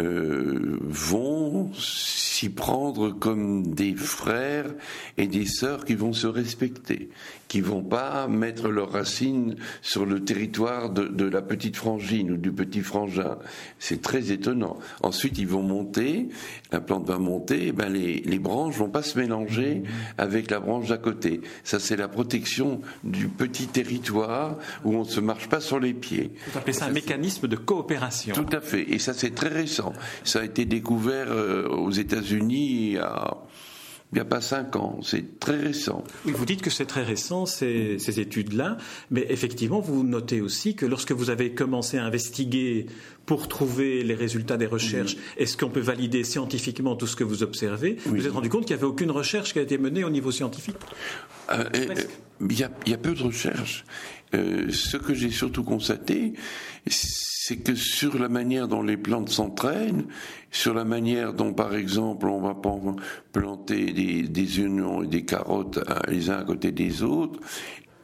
euh, 0.00 0.78
vont 0.80 1.70
s'y 1.74 2.48
prendre 2.48 3.10
comme 3.10 3.74
des 3.74 3.94
frères 3.94 4.72
et 5.18 5.26
des 5.26 5.44
sœurs 5.44 5.84
qui 5.84 5.94
vont 5.94 6.14
se 6.14 6.26
respecter, 6.26 7.10
qui 7.46 7.60
vont 7.60 7.82
pas 7.82 8.26
mettre 8.26 8.68
leurs 8.68 8.92
racines 8.92 9.56
sur 9.82 10.06
le 10.06 10.24
territoire 10.24 10.88
de, 10.88 11.24
la 11.26 11.42
petite 11.42 11.76
frangine 11.76 12.32
ou 12.32 12.36
du 12.38 12.52
petit 12.52 12.80
frangin. 12.80 13.36
C'est 13.78 14.00
très 14.00 14.32
étonnant. 14.32 14.78
Ensuite, 15.02 15.36
ils 15.36 15.46
vont 15.46 15.62
monter, 15.62 16.30
la 16.72 16.80
plante 16.80 17.06
va 17.06 17.18
monter, 17.18 17.66
et 17.66 17.72
ben 17.72 17.92
les, 17.92 18.20
les 18.20 18.38
branches 18.38 18.76
vont 18.76 18.88
pas 18.88 19.02
se 19.02 19.18
mélanger 19.18 19.82
avec 20.16 20.50
la 20.50 20.60
branche 20.60 20.88
d'à 20.88 20.98
côté. 20.98 21.42
Ça, 21.64 21.78
c'est 21.78 21.96
la 21.96 22.08
protection 22.08 22.80
du 23.04 23.28
petit 23.28 23.66
territoire 23.66 24.56
où 24.84 24.94
on 24.96 25.00
ne 25.00 25.08
se 25.08 25.20
marche 25.20 25.48
pas 25.48 25.60
sur 25.60 25.78
les 25.78 25.92
pieds. 25.92 26.32
Vous 26.50 26.58
appelez 26.58 26.72
ça 26.72 26.86
un 26.86 26.90
mécanisme 26.90 27.46
de 27.46 27.56
coopération. 27.56 28.34
Tout 28.34 28.56
à 28.56 28.60
fait. 28.60 28.90
Et 28.90 28.98
ça, 28.98 29.12
c'est 29.12 29.34
très 29.34 29.48
récent. 29.48 29.81
Ça 30.24 30.40
a 30.40 30.44
été 30.44 30.64
découvert 30.64 31.26
euh, 31.30 31.68
aux 31.68 31.90
États-Unis 31.90 32.98
à 32.98 33.38
il 34.12 34.16
n'y 34.16 34.20
a 34.20 34.26
pas 34.26 34.42
cinq 34.42 34.76
ans, 34.76 35.00
c'est 35.02 35.40
très 35.40 35.56
récent. 35.56 36.04
Oui, 36.26 36.32
vous 36.36 36.44
dites 36.44 36.60
que 36.60 36.68
c'est 36.68 36.84
très 36.84 37.02
récent, 37.02 37.46
ces, 37.46 37.98
ces 37.98 38.20
études-là, 38.20 38.76
mais 39.10 39.24
effectivement, 39.30 39.80
vous 39.80 40.04
notez 40.04 40.42
aussi 40.42 40.74
que 40.74 40.84
lorsque 40.84 41.12
vous 41.12 41.30
avez 41.30 41.54
commencé 41.54 41.96
à 41.96 42.04
investiguer 42.04 42.84
pour 43.24 43.48
trouver 43.48 44.02
les 44.04 44.14
résultats 44.14 44.58
des 44.58 44.66
recherches, 44.66 45.16
est-ce 45.38 45.56
qu'on 45.56 45.70
peut 45.70 45.80
valider 45.80 46.24
scientifiquement 46.24 46.94
tout 46.94 47.06
ce 47.06 47.16
que 47.16 47.24
vous 47.24 47.42
observez? 47.42 47.96
Vous 48.04 48.16
vous 48.16 48.26
êtes 48.26 48.32
rendu 48.34 48.50
compte 48.50 48.66
qu'il 48.66 48.76
n'y 48.76 48.82
avait 48.82 48.90
aucune 48.90 49.10
recherche 49.10 49.54
qui 49.54 49.60
a 49.60 49.62
été 49.62 49.78
menée 49.78 50.04
au 50.04 50.10
niveau 50.10 50.30
scientifique? 50.30 50.76
Il, 51.74 52.58
y 52.58 52.64
a, 52.64 52.70
il, 52.86 52.90
y 52.90 52.94
a, 52.94 52.98
peu 52.98 53.14
de 53.14 53.22
recherches. 53.22 53.84
Euh, 54.34 54.70
ce 54.70 54.96
que 54.96 55.14
j'ai 55.14 55.30
surtout 55.30 55.64
constaté, 55.64 56.32
c'est 56.86 57.56
que 57.56 57.74
sur 57.74 58.18
la 58.18 58.28
manière 58.28 58.68
dont 58.68 58.82
les 58.82 58.96
plantes 58.96 59.28
s'entraînent, 59.28 60.06
sur 60.50 60.74
la 60.74 60.84
manière 60.84 61.34
dont, 61.34 61.52
par 61.52 61.74
exemple, 61.74 62.26
on 62.26 62.40
va 62.40 62.56
planter 63.32 63.92
des, 63.92 64.22
des 64.22 64.60
oignons 64.60 65.02
et 65.02 65.06
des 65.06 65.24
carottes 65.24 65.80
les 66.08 66.30
uns 66.30 66.38
à 66.38 66.44
côté 66.44 66.72
des 66.72 67.02
autres, 67.02 67.40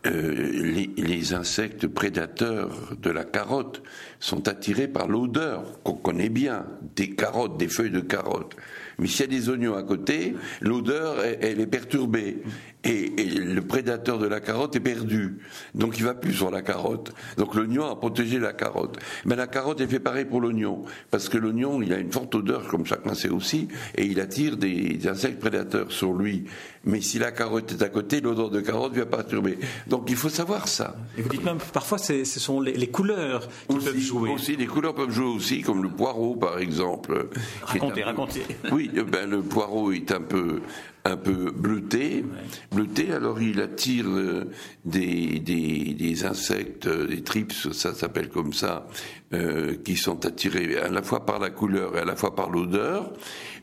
euh, 0.06 0.62
les, 0.62 0.90
les, 0.96 1.34
insectes 1.34 1.88
prédateurs 1.88 2.96
de 3.02 3.10
la 3.10 3.24
carotte 3.24 3.82
sont 4.20 4.46
attirés 4.46 4.86
par 4.86 5.08
l'odeur 5.08 5.82
qu'on 5.82 5.94
connaît 5.94 6.28
bien 6.28 6.66
des 6.94 7.10
carottes, 7.10 7.58
des 7.58 7.66
feuilles 7.68 7.90
de 7.90 8.00
carottes. 8.00 8.54
Mais 8.98 9.08
s'il 9.08 9.20
y 9.20 9.24
a 9.24 9.38
des 9.38 9.48
oignons 9.48 9.74
à 9.74 9.82
côté, 9.82 10.34
l'odeur, 10.60 11.24
elle, 11.24 11.60
est 11.60 11.66
perturbée. 11.66 12.42
Et, 12.84 13.08
le 13.24 13.60
prédateur 13.60 14.18
de 14.18 14.26
la 14.26 14.40
carotte 14.40 14.76
est 14.76 14.80
perdu. 14.80 15.38
Donc 15.74 15.98
il 15.98 16.04
va 16.04 16.14
plus 16.14 16.32
sur 16.32 16.50
la 16.50 16.62
carotte. 16.62 17.12
Donc 17.36 17.54
l'oignon 17.54 17.90
a 17.90 17.96
protégé 17.96 18.38
la 18.38 18.52
carotte. 18.52 18.98
Mais 19.24 19.34
la 19.34 19.46
carotte 19.46 19.80
est 19.80 19.88
fait 19.88 19.98
pareil 19.98 20.24
pour 20.24 20.40
l'oignon. 20.40 20.84
Parce 21.10 21.28
que 21.28 21.38
l'oignon, 21.38 21.82
il 21.82 21.92
a 21.92 21.98
une 21.98 22.12
forte 22.12 22.34
odeur, 22.36 22.68
comme 22.68 22.86
chacun 22.86 23.14
sait 23.14 23.28
aussi, 23.28 23.68
et 23.96 24.04
il 24.04 24.20
attire 24.20 24.56
des, 24.56 25.08
insectes 25.08 25.40
prédateurs 25.40 25.90
sur 25.90 26.12
lui. 26.12 26.44
Mais 26.84 27.00
si 27.00 27.18
la 27.18 27.32
carotte 27.32 27.72
est 27.72 27.82
à 27.82 27.88
côté, 27.88 28.20
l'odeur 28.20 28.50
de 28.50 28.60
carotte 28.60 28.94
vient 28.94 29.06
perturber. 29.06 29.58
Donc 29.88 30.06
il 30.08 30.16
faut 30.16 30.28
savoir 30.28 30.68
ça. 30.68 30.94
Et 31.16 31.22
vous 31.22 31.28
dites 31.28 31.44
même, 31.44 31.58
parfois, 31.72 31.98
ce 31.98 32.24
sont 32.24 32.60
les, 32.60 32.86
couleurs 32.86 33.48
qui 33.68 33.76
peuvent 33.76 33.98
jouer. 33.98 34.30
Aussi, 34.30 34.56
les 34.56 34.66
couleurs 34.66 34.94
peuvent 34.94 35.10
jouer 35.10 35.26
aussi, 35.34 35.62
comme 35.62 35.82
le 35.82 35.90
poireau, 35.90 36.36
par 36.36 36.58
exemple. 36.58 37.28
Racontez, 37.62 38.04
racontez. 38.04 38.42
Oui, 38.70 38.90
eh 38.94 39.02
ben, 39.02 39.28
le 39.28 39.42
poireau 39.42 39.90
est 39.92 40.12
un 40.12 40.20
peu 40.20 40.60
un 41.08 41.16
peu 41.16 41.50
bleuté, 41.50 42.24
bleuté. 42.72 43.12
Alors 43.12 43.40
il 43.40 43.60
attire 43.60 44.06
euh, 44.08 44.50
des, 44.84 45.40
des, 45.40 45.94
des, 45.94 46.24
insectes, 46.24 46.86
euh, 46.86 47.06
des 47.06 47.22
trips, 47.22 47.52
ça 47.72 47.94
s'appelle 47.94 48.28
comme 48.28 48.52
ça, 48.52 48.86
euh, 49.34 49.76
qui 49.84 49.96
sont 49.96 50.24
attirés 50.26 50.78
à 50.78 50.88
la 50.88 51.02
fois 51.02 51.26
par 51.26 51.38
la 51.38 51.50
couleur 51.50 51.96
et 51.96 52.00
à 52.00 52.04
la 52.04 52.16
fois 52.16 52.34
par 52.34 52.50
l'odeur. 52.50 53.12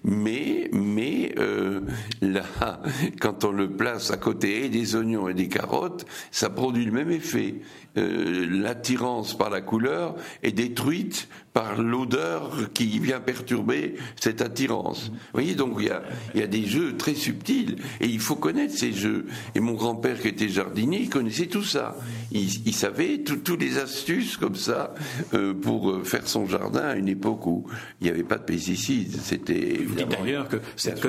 Mais, 0.03 0.69
mais 0.71 1.33
euh, 1.39 1.81
là, 2.21 2.43
quand 3.19 3.43
on 3.43 3.51
le 3.51 3.71
place 3.71 4.11
à 4.11 4.17
côté 4.17 4.69
des 4.69 4.95
oignons 4.95 5.27
et 5.27 5.33
des 5.33 5.47
carottes, 5.47 6.05
ça 6.31 6.49
produit 6.49 6.85
le 6.85 6.91
même 6.91 7.11
effet. 7.11 7.55
Euh, 7.97 8.45
l'attirance 8.49 9.37
par 9.37 9.49
la 9.49 9.61
couleur 9.61 10.15
est 10.43 10.51
détruite 10.51 11.29
par 11.53 11.81
l'odeur 11.81 12.73
qui 12.73 12.99
vient 12.99 13.21
perturber 13.21 13.95
cette 14.17 14.41
attirance. 14.41 15.07
Vous 15.07 15.15
voyez, 15.33 15.55
donc 15.55 15.77
il 15.79 15.85
y 15.85 15.89
a, 15.89 16.03
il 16.33 16.41
y 16.41 16.43
a 16.43 16.47
des 16.47 16.65
jeux 16.65 16.97
très 16.97 17.13
subtils 17.13 17.35
subtil. 17.35 17.75
Et 18.01 18.07
il 18.07 18.19
faut 18.19 18.35
connaître 18.35 18.73
ces 18.73 18.91
jeux. 18.91 19.25
Et 19.55 19.61
mon 19.61 19.73
grand-père 19.73 20.19
qui 20.19 20.27
était 20.27 20.49
jardinier, 20.49 20.99
il 21.01 21.09
connaissait 21.09 21.47
tout 21.47 21.63
ça. 21.63 21.95
Il, 22.31 22.73
savait 22.73 23.19
toutes 23.19 23.61
les 23.61 23.77
astuces 23.77 24.35
comme 24.35 24.55
ça 24.55 24.93
euh, 25.33 25.53
pour 25.61 25.89
euh, 25.89 26.03
faire 26.03 26.27
son 26.27 26.45
jardin 26.45 26.81
à 26.81 26.95
une 26.95 27.07
époque 27.07 27.45
où 27.45 27.65
il 27.99 28.05
n'y 28.05 28.09
avait 28.09 28.23
pas 28.23 28.37
de 28.37 28.43
pesticides. 28.43 29.15
C'était 29.21 29.79
Vous 29.85 29.95
dites 29.95 30.09
d'ailleurs 30.09 30.47
que 30.47 30.57
cette, 30.75 31.01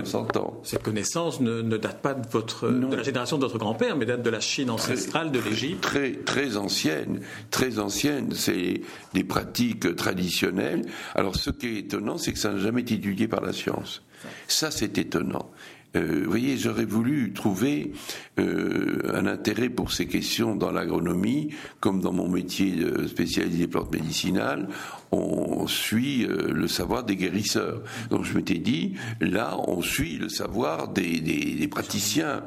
cette 0.62 0.82
connaissance 0.82 1.40
ne, 1.40 1.76
date 1.76 2.02
pas 2.02 2.14
de, 2.14 2.26
votre, 2.28 2.68
de 2.68 2.96
la 2.96 3.02
génération 3.02 3.38
de 3.38 3.42
votre 3.42 3.58
grand-père, 3.58 3.96
mais 3.96 4.06
date 4.06 4.22
de 4.22 4.30
la 4.30 4.40
Chine 4.40 4.70
ancestrale, 4.70 5.30
de 5.30 5.40
l'Égypte. 5.40 5.82
Très, 5.82 6.12
très 6.12 6.56
ancienne, 6.56 7.20
très 7.50 7.78
ancienne. 7.78 8.32
C'est 8.32 8.80
des 9.14 9.24
pratiques 9.24 9.94
traditionnelles. 9.96 10.82
Alors 11.14 11.36
ce 11.36 11.50
qui 11.50 11.66
est 11.66 11.78
étonnant, 11.80 12.18
c'est 12.18 12.32
que 12.32 12.38
ça 12.38 12.52
n'a 12.52 12.58
jamais 12.58 12.82
été 12.82 12.94
étudié 12.94 13.28
par 13.28 13.40
la 13.40 13.52
science. 13.52 14.02
Ça, 14.48 14.70
c'est 14.70 14.98
étonnant. 14.98 15.50
Euh, 15.96 16.22
vous 16.24 16.30
voyez, 16.30 16.56
j'aurais 16.56 16.84
voulu 16.84 17.32
trouver 17.32 17.92
euh, 18.38 19.10
un 19.14 19.26
intérêt 19.26 19.68
pour 19.68 19.92
ces 19.92 20.06
questions 20.06 20.54
dans 20.54 20.70
l'agronomie, 20.70 21.50
comme 21.80 22.00
dans 22.00 22.12
mon 22.12 22.28
métier 22.28 22.72
de 22.72 23.06
spécialisé 23.06 23.66
plantes 23.66 23.92
médicinales, 23.92 24.68
on 25.12 25.66
suit 25.66 26.24
euh, 26.24 26.52
le 26.52 26.68
savoir 26.68 27.04
des 27.04 27.16
guérisseurs. 27.16 27.82
Donc 28.10 28.24
je 28.24 28.34
m'étais 28.34 28.58
dit, 28.58 28.94
là, 29.20 29.56
on 29.66 29.82
suit 29.82 30.18
le 30.18 30.28
savoir 30.28 30.88
des, 30.88 31.20
des 31.20 31.68
praticiens. 31.68 32.42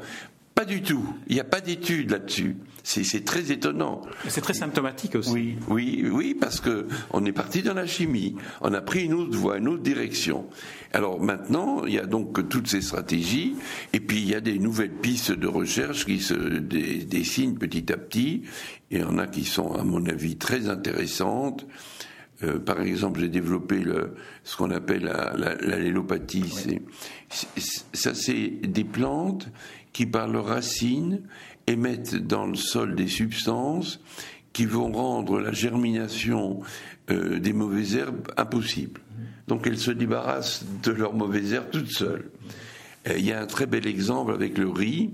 Pas 0.60 0.66
du 0.66 0.82
tout. 0.82 1.06
Il 1.28 1.36
n'y 1.36 1.40
a 1.40 1.46
pas 1.46 1.62
d'études 1.62 2.12
là-dessus. 2.12 2.58
C'est 2.84 3.24
très 3.24 3.50
étonnant. 3.50 4.02
C'est 4.28 4.42
très 4.42 4.54
symptomatique 4.54 5.16
aussi. 5.16 5.32
Oui, 5.32 5.58
oui, 5.70 6.10
oui, 6.12 6.34
parce 6.38 6.60
que 6.60 6.86
on 7.12 7.24
est 7.24 7.32
parti 7.32 7.62
dans 7.62 7.74
la 7.74 7.88
chimie. 7.88 8.36
On 8.60 8.74
a 8.74 8.82
pris 8.82 9.06
une 9.06 9.14
autre 9.14 9.38
voie, 9.38 9.60
une 9.60 9.70
autre 9.70 9.84
direction. 9.84 10.50
Alors 10.92 11.22
maintenant, 11.22 11.86
il 11.86 11.94
y 11.94 11.98
a 11.98 12.06
donc 12.06 12.50
toutes 12.50 12.68
ces 12.68 12.82
stratégies, 12.82 13.56
et 13.94 14.02
puis 14.02 14.18
il 14.18 14.28
y 14.28 14.36
a 14.36 14.42
des 14.42 14.60
nouvelles 14.60 14.92
pistes 14.92 15.32
de 15.32 15.48
recherche 15.48 16.06
qui 16.06 16.20
se 16.20 16.34
dessinent 16.34 17.58
petit 17.58 17.90
à 17.94 17.96
petit. 17.96 18.44
Et 18.92 18.98
il 18.98 19.00
y 19.00 19.04
en 19.06 19.18
a 19.18 19.28
qui 19.28 19.46
sont, 19.46 19.72
à 19.76 19.86
mon 19.86 20.06
avis, 20.08 20.36
très 20.36 20.68
intéressantes. 20.68 21.66
Euh, 22.44 22.58
par 22.58 22.82
exemple, 22.82 23.20
j'ai 23.20 23.28
développé 23.28 23.80
le, 23.80 24.16
ce 24.44 24.56
qu'on 24.56 24.72
appelle 24.72 25.04
la, 25.04 25.36
la, 25.36 25.56
Ça, 27.94 28.14
c'est 28.14 28.48
des 28.48 28.84
plantes 28.86 29.50
qui, 29.94 30.06
par 30.06 30.28
leurs 30.28 30.46
racines, 30.46 31.22
émettent 31.68 32.16
dans 32.16 32.48
le 32.48 32.56
sol 32.56 32.96
des 32.96 33.08
substances 33.08 34.00
qui 34.54 34.66
vont 34.66 34.92
rendre 34.92 35.40
la 35.40 35.52
germination 35.52 36.62
euh, 37.12 37.40
des 37.40 37.54
mauvaises 37.54 37.96
herbes 37.96 38.28
impossible. 38.38 39.02
Donc 39.48 39.68
elles 39.68 39.80
se 39.80 39.92
débarrassent 39.92 40.66
de 40.84 40.92
leurs 40.92 41.14
mauvaises 41.14 41.54
herbes 41.54 41.70
toutes 41.72 41.92
seules. 41.92 42.32
Euh, 43.08 43.18
il 43.18 43.26
y 43.26 43.32
a 43.32 43.42
un 43.42 43.46
très 43.46 43.66
bel 43.66 43.88
exemple 43.88 44.34
avec 44.34 44.58
le 44.58 44.70
riz. 44.70 45.14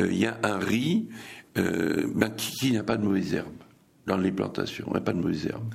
Euh, 0.00 0.08
il 0.10 0.18
y 0.18 0.26
a 0.26 0.38
un 0.42 0.58
riz 0.58 1.08
ben, 1.54 2.30
qui, 2.36 2.72
n'a 2.72 2.82
pas 2.82 2.98
de 2.98 3.04
mauvaises 3.04 3.32
herbes 3.32 3.48
dans 4.06 4.18
les 4.18 4.30
plantations, 4.30 4.84
il 4.88 4.92
n'y 4.92 4.98
a 4.98 5.00
pas 5.00 5.14
de 5.14 5.20
mauvaises 5.20 5.46
herbes. 5.46 5.74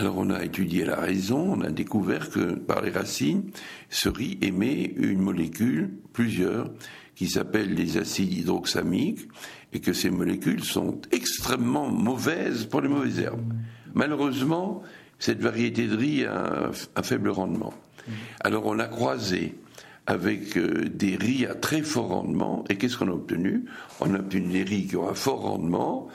Alors 0.00 0.16
on 0.16 0.30
a 0.30 0.42
étudié 0.42 0.86
la 0.86 0.96
raison, 0.96 1.58
on 1.58 1.60
a 1.60 1.68
découvert 1.68 2.30
que 2.30 2.54
par 2.54 2.80
les 2.80 2.90
racines, 2.90 3.50
ce 3.90 4.08
riz 4.08 4.38
émet 4.40 4.94
une 4.96 5.18
molécule, 5.18 5.90
plusieurs, 6.14 6.70
qui 7.14 7.28
s'appellent 7.28 7.74
les 7.74 7.98
acides 7.98 8.32
hydroxamiques, 8.32 9.28
et 9.74 9.80
que 9.80 9.92
ces 9.92 10.08
molécules 10.08 10.64
sont 10.64 11.02
extrêmement 11.12 11.90
mauvaises 11.90 12.64
pour 12.64 12.80
les 12.80 12.88
mauvaises 12.88 13.20
herbes. 13.20 13.52
Malheureusement, 13.92 14.80
cette 15.18 15.42
variété 15.42 15.86
de 15.86 15.94
riz 15.94 16.24
a 16.24 16.70
un, 16.96 17.02
faible 17.02 17.28
rendement. 17.28 17.74
Alors 18.40 18.64
on 18.64 18.78
a 18.78 18.86
croisé 18.86 19.54
avec 20.06 20.56
euh, 20.56 20.88
des 20.88 21.16
riz 21.16 21.44
à 21.44 21.54
très 21.54 21.82
fort 21.82 22.08
rendement, 22.08 22.64
et 22.70 22.76
qu'est-ce 22.76 22.96
qu'on 22.96 23.08
a 23.08 23.12
obtenu? 23.12 23.66
On 24.00 24.14
a 24.14 24.18
obtenu 24.18 24.48
des 24.48 24.62
riz 24.62 24.86
qui 24.86 24.96
ont 24.96 25.10
un 25.10 25.14
fort 25.14 25.42
rendement 25.42 26.08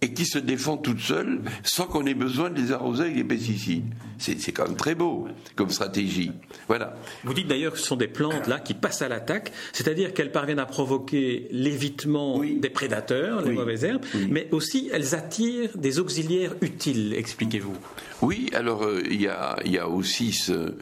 et 0.00 0.12
qui 0.12 0.24
se 0.24 0.38
défendent 0.38 0.82
toutes 0.82 1.00
seules 1.00 1.40
sans 1.62 1.86
qu'on 1.86 2.06
ait 2.06 2.14
besoin 2.14 2.50
de 2.50 2.60
les 2.60 2.72
arroser 2.72 3.04
avec 3.04 3.16
des 3.16 3.24
pesticides. 3.24 3.84
C'est 4.18 4.52
quand 4.52 4.66
même 4.66 4.76
très 4.76 4.94
beau 4.94 5.28
comme 5.56 5.70
stratégie. 5.70 6.32
Voilà. 6.68 6.94
Vous 7.24 7.34
dites 7.34 7.48
d'ailleurs 7.48 7.72
que 7.72 7.78
ce 7.78 7.86
sont 7.86 7.96
des 7.96 8.08
plantes 8.08 8.46
là 8.46 8.60
qui 8.60 8.74
passent 8.74 9.02
à 9.02 9.08
l'attaque, 9.08 9.52
c'est-à-dire 9.72 10.14
qu'elles 10.14 10.32
parviennent 10.32 10.58
à 10.58 10.66
provoquer 10.66 11.48
l'évitement 11.50 12.40
des 12.40 12.70
prédateurs, 12.70 13.42
les 13.42 13.52
mauvaises 13.52 13.84
herbes, 13.84 14.04
mais 14.28 14.48
aussi 14.52 14.88
elles 14.92 15.14
attirent 15.14 15.76
des 15.76 15.98
auxiliaires 15.98 16.54
utiles, 16.60 17.14
expliquez-vous. 17.14 17.76
Oui, 18.22 18.50
alors 18.52 18.84
euh, 18.84 19.02
il 19.08 19.20
y, 19.20 19.28
a, 19.28 19.56
y, 19.64 19.78
a, 19.78 19.88
aussi 19.88 20.32
ce, 20.32 20.74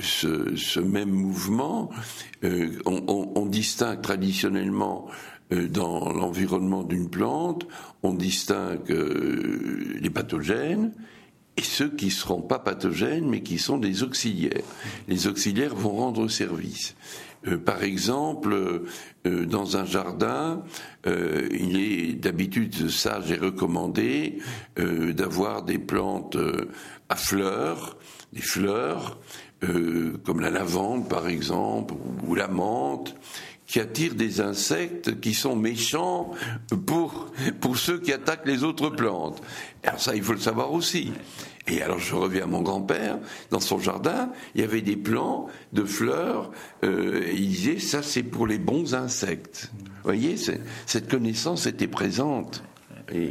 ce, 0.00 0.54
ce 0.56 0.80
même 0.80 1.10
mouvement. 1.10 1.90
Euh, 2.44 2.78
on, 2.86 3.32
on, 3.34 3.46
distingue 3.46 4.00
traditionnellement 4.00 5.08
dans 5.54 6.12
l'environnement 6.12 6.82
d'une 6.82 7.08
plante, 7.08 7.66
on 8.02 8.14
distingue 8.14 8.90
euh, 8.90 9.98
les 10.00 10.10
pathogènes 10.10 10.92
et 11.56 11.62
ceux 11.62 11.90
qui 11.90 12.06
ne 12.06 12.10
seront 12.10 12.42
pas 12.42 12.58
pathogènes 12.58 13.28
mais 13.28 13.42
qui 13.42 13.58
sont 13.58 13.78
des 13.78 14.02
auxiliaires. 14.02 14.62
Les 15.08 15.26
auxiliaires 15.26 15.74
vont 15.74 15.92
rendre 15.92 16.28
service. 16.28 16.94
Euh, 17.46 17.58
par 17.58 17.82
exemple, 17.84 18.82
dans 19.24 19.78
un 19.78 19.84
jardin, 19.86 20.62
il 21.06 21.78
est 21.78 22.12
d'habitude 22.12 22.90
sage 22.90 23.30
et 23.30 23.36
recommandé 23.36 24.38
d'avoir 24.76 25.62
des 25.62 25.78
plantes 25.78 26.36
à 27.08 27.16
fleurs, 27.16 27.96
des 28.34 28.42
fleurs, 28.42 29.18
comme 29.60 30.40
la 30.40 30.50
lavande 30.50 31.08
par 31.08 31.26
exemple, 31.26 31.94
ou 32.26 32.34
la 32.34 32.48
menthe, 32.48 33.14
qui 33.66 33.80
attirent 33.80 34.14
des 34.14 34.40
insectes 34.40 35.20
qui 35.20 35.34
sont 35.34 35.56
méchants 35.56 36.32
pour, 36.86 37.32
pour 37.60 37.78
ceux 37.78 37.98
qui 37.98 38.12
attaquent 38.12 38.46
les 38.46 38.62
autres 38.62 38.90
plantes. 38.90 39.42
Alors 39.82 40.00
ça, 40.00 40.14
il 40.14 40.22
faut 40.22 40.32
le 40.32 40.38
savoir 40.38 40.72
aussi. 40.72 41.12
Et 41.66 41.80
alors 41.80 41.98
je 41.98 42.14
reviens 42.14 42.44
à 42.44 42.46
mon 42.46 42.60
grand-père, 42.60 43.18
dans 43.50 43.60
son 43.60 43.78
jardin, 43.78 44.30
il 44.54 44.60
y 44.60 44.64
avait 44.64 44.82
des 44.82 44.96
plants 44.96 45.48
de 45.72 45.84
fleurs, 45.84 46.50
euh, 46.82 47.26
il 47.32 47.48
disait 47.48 47.78
ça 47.78 48.02
c'est 48.02 48.22
pour 48.22 48.46
les 48.46 48.58
bons 48.58 48.94
insectes. 48.94 49.70
Vous 49.72 50.02
voyez, 50.02 50.36
cette 50.84 51.08
connaissance 51.08 51.66
était 51.66 51.88
présente. 51.88 52.62
Et 53.12 53.30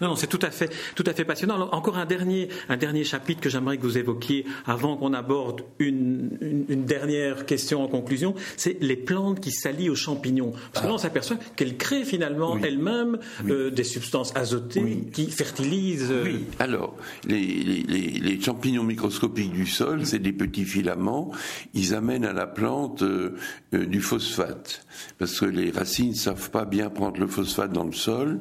non, 0.00 0.16
c'est 0.16 0.26
tout 0.26 0.38
à 0.42 0.50
fait, 0.50 0.70
tout 0.94 1.04
à 1.06 1.12
fait 1.12 1.24
passionnant. 1.24 1.68
encore 1.72 1.98
un 1.98 2.06
dernier, 2.06 2.48
un 2.68 2.76
dernier 2.76 3.04
chapitre 3.04 3.40
que 3.40 3.48
j'aimerais 3.48 3.76
que 3.76 3.82
vous 3.82 3.98
évoquiez 3.98 4.44
avant 4.66 4.96
qu'on 4.96 5.12
aborde 5.12 5.62
une, 5.78 6.66
une, 6.68 6.84
dernière 6.84 7.46
question 7.46 7.82
en 7.82 7.88
conclusion, 7.88 8.34
c'est 8.56 8.78
les 8.80 8.96
plantes 8.96 9.40
qui 9.40 9.52
s'allient 9.52 9.90
aux 9.90 9.94
champignons. 9.94 10.52
Parce 10.72 10.84
que 10.84 10.88
là, 10.88 10.94
on 10.94 10.98
s'aperçoit 10.98 11.36
qu'elles 11.56 11.76
créent 11.76 12.04
finalement 12.04 12.58
elles-mêmes 12.58 13.18
euh, 13.48 13.70
des 13.70 13.84
substances 13.84 14.34
azotées 14.34 15.08
qui 15.12 15.30
fertilisent. 15.30 16.10
Euh, 16.10 16.24
oui. 16.24 16.44
Alors, 16.58 16.96
les, 17.26 17.40
les, 17.40 18.18
les, 18.18 18.40
champignons 18.40 18.84
microscopiques 18.84 19.52
du 19.52 19.66
sol, 19.66 20.06
c'est 20.06 20.18
des 20.18 20.32
petits 20.32 20.64
filaments. 20.64 21.32
Ils 21.74 21.94
amènent 21.94 22.24
à 22.24 22.32
la 22.32 22.46
plante 22.46 23.02
euh, 23.02 23.36
du 23.72 24.00
phosphate, 24.00 24.84
parce 25.18 25.38
que 25.40 25.46
les 25.46 25.70
racines 25.70 26.10
ne 26.10 26.14
savent 26.14 26.50
pas 26.50 26.64
bien 26.64 26.90
prendre 26.90 27.20
le 27.20 27.26
phosphate 27.26 27.72
dans 27.72 27.84
le 27.84 27.92
sol 27.92 28.40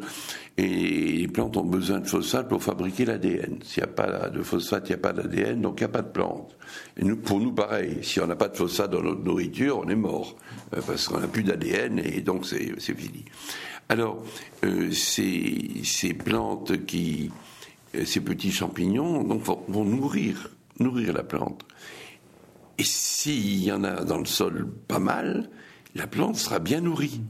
et 0.60 1.18
les 1.22 1.28
plantes 1.30 1.56
ont 1.56 1.64
besoin 1.64 2.00
de 2.00 2.08
phosphate 2.08 2.50
pour 2.50 2.62
fabriquer 2.62 3.06
l'ADN. 3.06 3.60
S'il 3.64 3.82
n'y 3.82 3.90
a 3.90 3.94
pas 3.94 4.30
de 4.30 4.44
phosphate, 4.44 4.90
il 4.90 4.92
n'y 4.92 4.96
a 4.96 4.98
pas 4.98 5.14
d'ADN, 5.14 5.62
donc 5.62 5.80
il 5.80 5.84
n'y 5.84 5.86
a 5.86 5.94
pas 5.94 6.02
de 6.02 6.12
plante. 6.12 6.58
Et 6.98 7.06
nous, 7.06 7.16
pour 7.16 7.40
nous, 7.40 7.54
pareil. 7.54 8.00
Si 8.02 8.20
on 8.20 8.28
n'a 8.28 8.36
pas 8.36 8.50
de 8.50 8.58
phosphate 8.58 8.92
dans 8.92 9.02
notre 9.02 9.24
nourriture, 9.24 9.80
on 9.80 9.88
est 9.88 9.96
mort. 9.96 10.36
Euh, 10.76 10.82
parce 10.86 11.08
qu'on 11.08 11.22
n'a 11.22 11.30
plus 11.30 11.44
d'ADN 11.44 12.00
et 12.00 12.20
donc 12.20 12.46
c'est 12.46 12.78
fini. 12.78 13.24
Alors, 13.88 14.22
euh, 14.66 14.92
ces, 14.92 16.14
plantes 16.14 16.86
qui, 16.86 17.32
euh, 17.96 18.04
ces 18.04 18.20
petits 18.20 18.52
champignons, 18.52 19.24
vont 19.24 19.86
nourrir 19.86 20.50
la 20.78 21.24
plante. 21.24 21.66
Et 22.78 22.84
s'il 22.84 23.64
y 23.64 23.72
en 23.72 23.86
a 23.86 24.04
dans 24.04 24.18
le 24.18 24.26
sol 24.26 24.70
pas 24.90 25.00
mal, 25.00 25.50
la 25.96 26.06
plante 26.06 26.36
sera 26.36 26.60
bien 26.60 26.82
nourrie. 26.82 27.22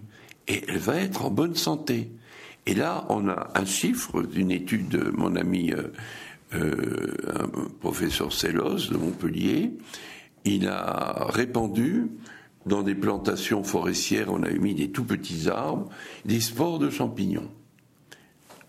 Et 0.48 0.64
elle 0.68 0.80
va 0.80 0.96
être 0.96 1.26
en 1.26 1.30
bonne 1.30 1.56
santé. 1.56 2.10
Et 2.66 2.76
là, 2.76 3.06
on 3.10 3.28
a 3.28 3.52
un 3.56 3.66
chiffre 3.66 4.22
d'une 4.24 4.52
étude 4.52 4.90
de 4.90 5.10
mon 5.12 5.36
ami 5.36 5.72
euh, 5.72 5.92
euh, 6.54 7.14
un 7.28 7.48
professeur 7.80 8.34
Sellos 8.34 8.90
de 8.90 8.98
Montpellier. 8.98 9.72
Il 10.46 10.68
a 10.68 11.28
répandu 11.30 12.08
dans 12.66 12.82
des 12.82 12.96
plantations 12.96 13.64
forestières, 13.64 14.32
on 14.32 14.44
a 14.44 14.50
mis 14.50 14.74
des 14.74 14.90
tout 14.90 15.04
petits 15.04 15.50
arbres, 15.50 15.90
des 16.26 16.40
spores 16.40 16.80
de 16.80 16.90
champignons 16.90 17.50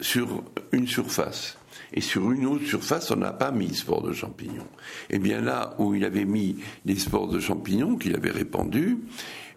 sur 0.00 0.42
une 0.72 0.87
surface. 0.87 1.57
Et 1.92 2.00
sur 2.00 2.31
une 2.31 2.46
autre 2.46 2.66
surface, 2.66 3.11
on 3.11 3.16
n'a 3.16 3.33
pas 3.33 3.50
mis 3.50 3.68
de 3.68 3.74
spores 3.74 4.03
de 4.03 4.12
champignons. 4.12 4.68
Et 5.09 5.18
bien 5.18 5.40
là 5.40 5.74
où 5.79 5.94
il 5.94 6.05
avait 6.05 6.24
mis 6.24 6.57
des 6.85 6.96
spores 6.96 7.29
de 7.29 7.40
champignons 7.40 7.96
qu'il 7.96 8.14
avait 8.14 8.31
répandus, 8.31 8.98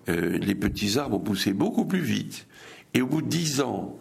euh, 0.09 0.37
les 0.37 0.55
petits 0.55 0.97
arbres 0.97 1.19
poussé 1.19 1.53
beaucoup 1.53 1.85
plus 1.85 2.01
vite. 2.01 2.47
Et 2.93 3.01
au 3.01 3.07
bout 3.07 3.21
de 3.21 3.27
dix 3.27 3.61
ans, 3.61 3.97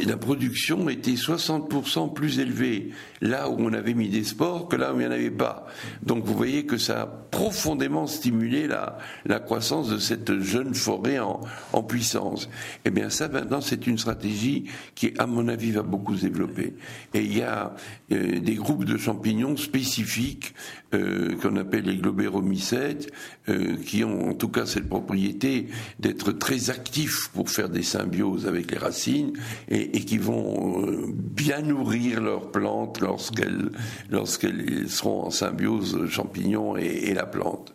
la 0.00 0.16
production 0.16 0.88
était 0.88 1.12
60% 1.12 2.12
plus 2.12 2.38
élevée 2.38 2.90
là 3.20 3.48
où 3.48 3.56
on 3.58 3.72
avait 3.72 3.94
mis 3.94 4.08
des 4.08 4.24
sports 4.24 4.68
que 4.68 4.76
là 4.76 4.92
où 4.92 4.96
il 4.96 5.00
n'y 5.00 5.06
en 5.06 5.12
avait 5.12 5.30
pas. 5.30 5.66
Donc 6.02 6.24
vous 6.24 6.34
voyez 6.34 6.66
que 6.66 6.76
ça 6.78 7.02
a 7.02 7.06
profondément 7.06 8.06
stimulé 8.06 8.66
la, 8.66 8.98
la 9.24 9.38
croissance 9.38 9.88
de 9.88 9.98
cette 9.98 10.40
jeune 10.40 10.74
forêt 10.74 11.18
en, 11.18 11.40
en 11.72 11.82
puissance. 11.82 12.48
Eh 12.84 12.90
bien 12.90 13.08
ça 13.08 13.28
maintenant 13.28 13.60
c'est 13.60 13.86
une 13.86 13.98
stratégie 13.98 14.64
qui 14.94 15.14
à 15.18 15.26
mon 15.26 15.48
avis 15.48 15.70
va 15.70 15.82
beaucoup 15.82 16.16
se 16.16 16.22
développer. 16.22 16.74
Et 17.14 17.20
il 17.20 17.36
y 17.36 17.42
a 17.42 17.74
euh, 18.12 18.40
des 18.40 18.54
groupes 18.54 18.84
de 18.84 18.96
champignons 18.96 19.56
spécifiques 19.56 20.54
euh, 20.94 21.36
qu'on 21.40 21.56
appelle 21.56 21.84
les 21.84 21.96
globéromycètes 21.96 23.12
euh, 23.48 23.76
qui 23.84 24.04
ont 24.04 24.30
en 24.30 24.34
tout 24.34 24.48
cas 24.48 24.66
cette 24.66 24.88
propriété 24.88 25.68
d'être 25.98 26.32
très 26.32 26.70
actifs 26.70 27.28
pour 27.32 27.50
faire 27.50 27.68
des 27.68 27.82
symbioses 27.82 28.46
avec 28.46 28.70
les 28.70 28.78
racines 28.78 29.32
et 29.68 29.83
et, 29.92 30.00
qui 30.00 30.18
vont 30.18 30.86
euh, 30.86 31.06
bien 31.12 31.62
nourrir 31.62 32.20
leurs 32.20 32.50
plantes 32.50 33.00
lorsqu'elles 33.00 34.88
seront 34.88 35.24
en 35.24 35.30
symbiose 35.30 36.08
champignon 36.08 36.76
et 36.76 37.12
la 37.14 37.26
plante. 37.26 37.74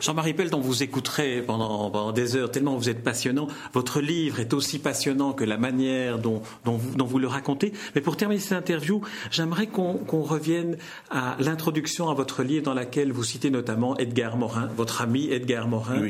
Jean-Marie 0.00 0.34
Pelt, 0.34 0.54
on 0.54 0.60
vous 0.60 0.82
écouterait 0.82 1.42
pendant, 1.46 2.12
des 2.12 2.36
heures, 2.36 2.50
tellement 2.50 2.76
vous 2.76 2.88
êtes 2.88 3.02
passionnant. 3.02 3.48
Votre 3.72 4.00
livre 4.00 4.40
est 4.40 4.52
aussi 4.54 4.78
passionnant 4.78 5.32
que 5.32 5.44
la 5.44 5.58
manière 5.58 6.18
dont, 6.18 6.42
vous, 6.64 7.18
le 7.18 7.26
racontez. 7.26 7.72
Mais 7.94 8.00
pour 8.00 8.16
terminer 8.16 8.40
cette 8.40 8.58
interview, 8.58 9.00
j'aimerais 9.30 9.66
qu'on 9.66 10.22
revienne 10.22 10.76
à 11.10 11.36
l'introduction 11.40 12.08
à 12.08 12.14
votre 12.14 12.42
livre 12.42 12.64
dans 12.64 12.74
laquelle 12.74 13.12
vous 13.12 13.24
citez 13.24 13.50
notamment 13.50 13.96
Edgar 13.98 14.36
Morin, 14.36 14.68
votre 14.76 15.02
ami 15.02 15.30
Edgar 15.30 15.68
Morin, 15.68 16.02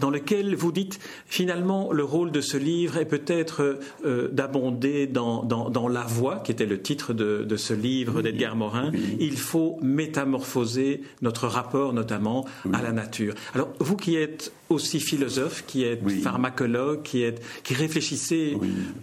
dans 0.00 0.10
lequel 0.10 0.54
vous 0.54 0.72
dites 0.72 0.98
finalement 1.26 1.92
le 1.92 2.04
rôle 2.04 2.32
de 2.32 2.40
ce 2.40 2.56
livre 2.56 2.98
est 2.98 3.06
peut-être 3.06 3.78
euh, 4.04 4.28
d'abonder 4.32 5.06
dans, 5.06 5.88
La 5.88 6.02
Voix, 6.02 6.40
qui 6.44 6.52
était 6.52 6.66
le 6.66 6.80
titre 6.80 7.12
de, 7.12 7.56
ce 7.56 7.74
livre 7.74 8.22
d'Edgar 8.22 8.56
Morin. 8.56 8.90
Il 9.20 9.36
faut 9.38 9.78
métamorphoser 9.82 11.02
notre 11.22 11.46
rapport 11.46 11.92
notamment 11.92 12.44
à 12.72 12.82
la 12.82 12.92
nature. 12.92 13.34
Alors, 13.54 13.72
vous 13.80 13.96
qui 13.96 14.16
êtes 14.16 14.52
aussi 14.68 15.00
philosophe, 15.00 15.64
qui 15.66 15.84
êtes 15.84 16.08
pharmacologue, 16.08 17.02
qui, 17.02 17.22
êtes, 17.22 17.42
qui 17.62 17.74
réfléchissez 17.74 18.56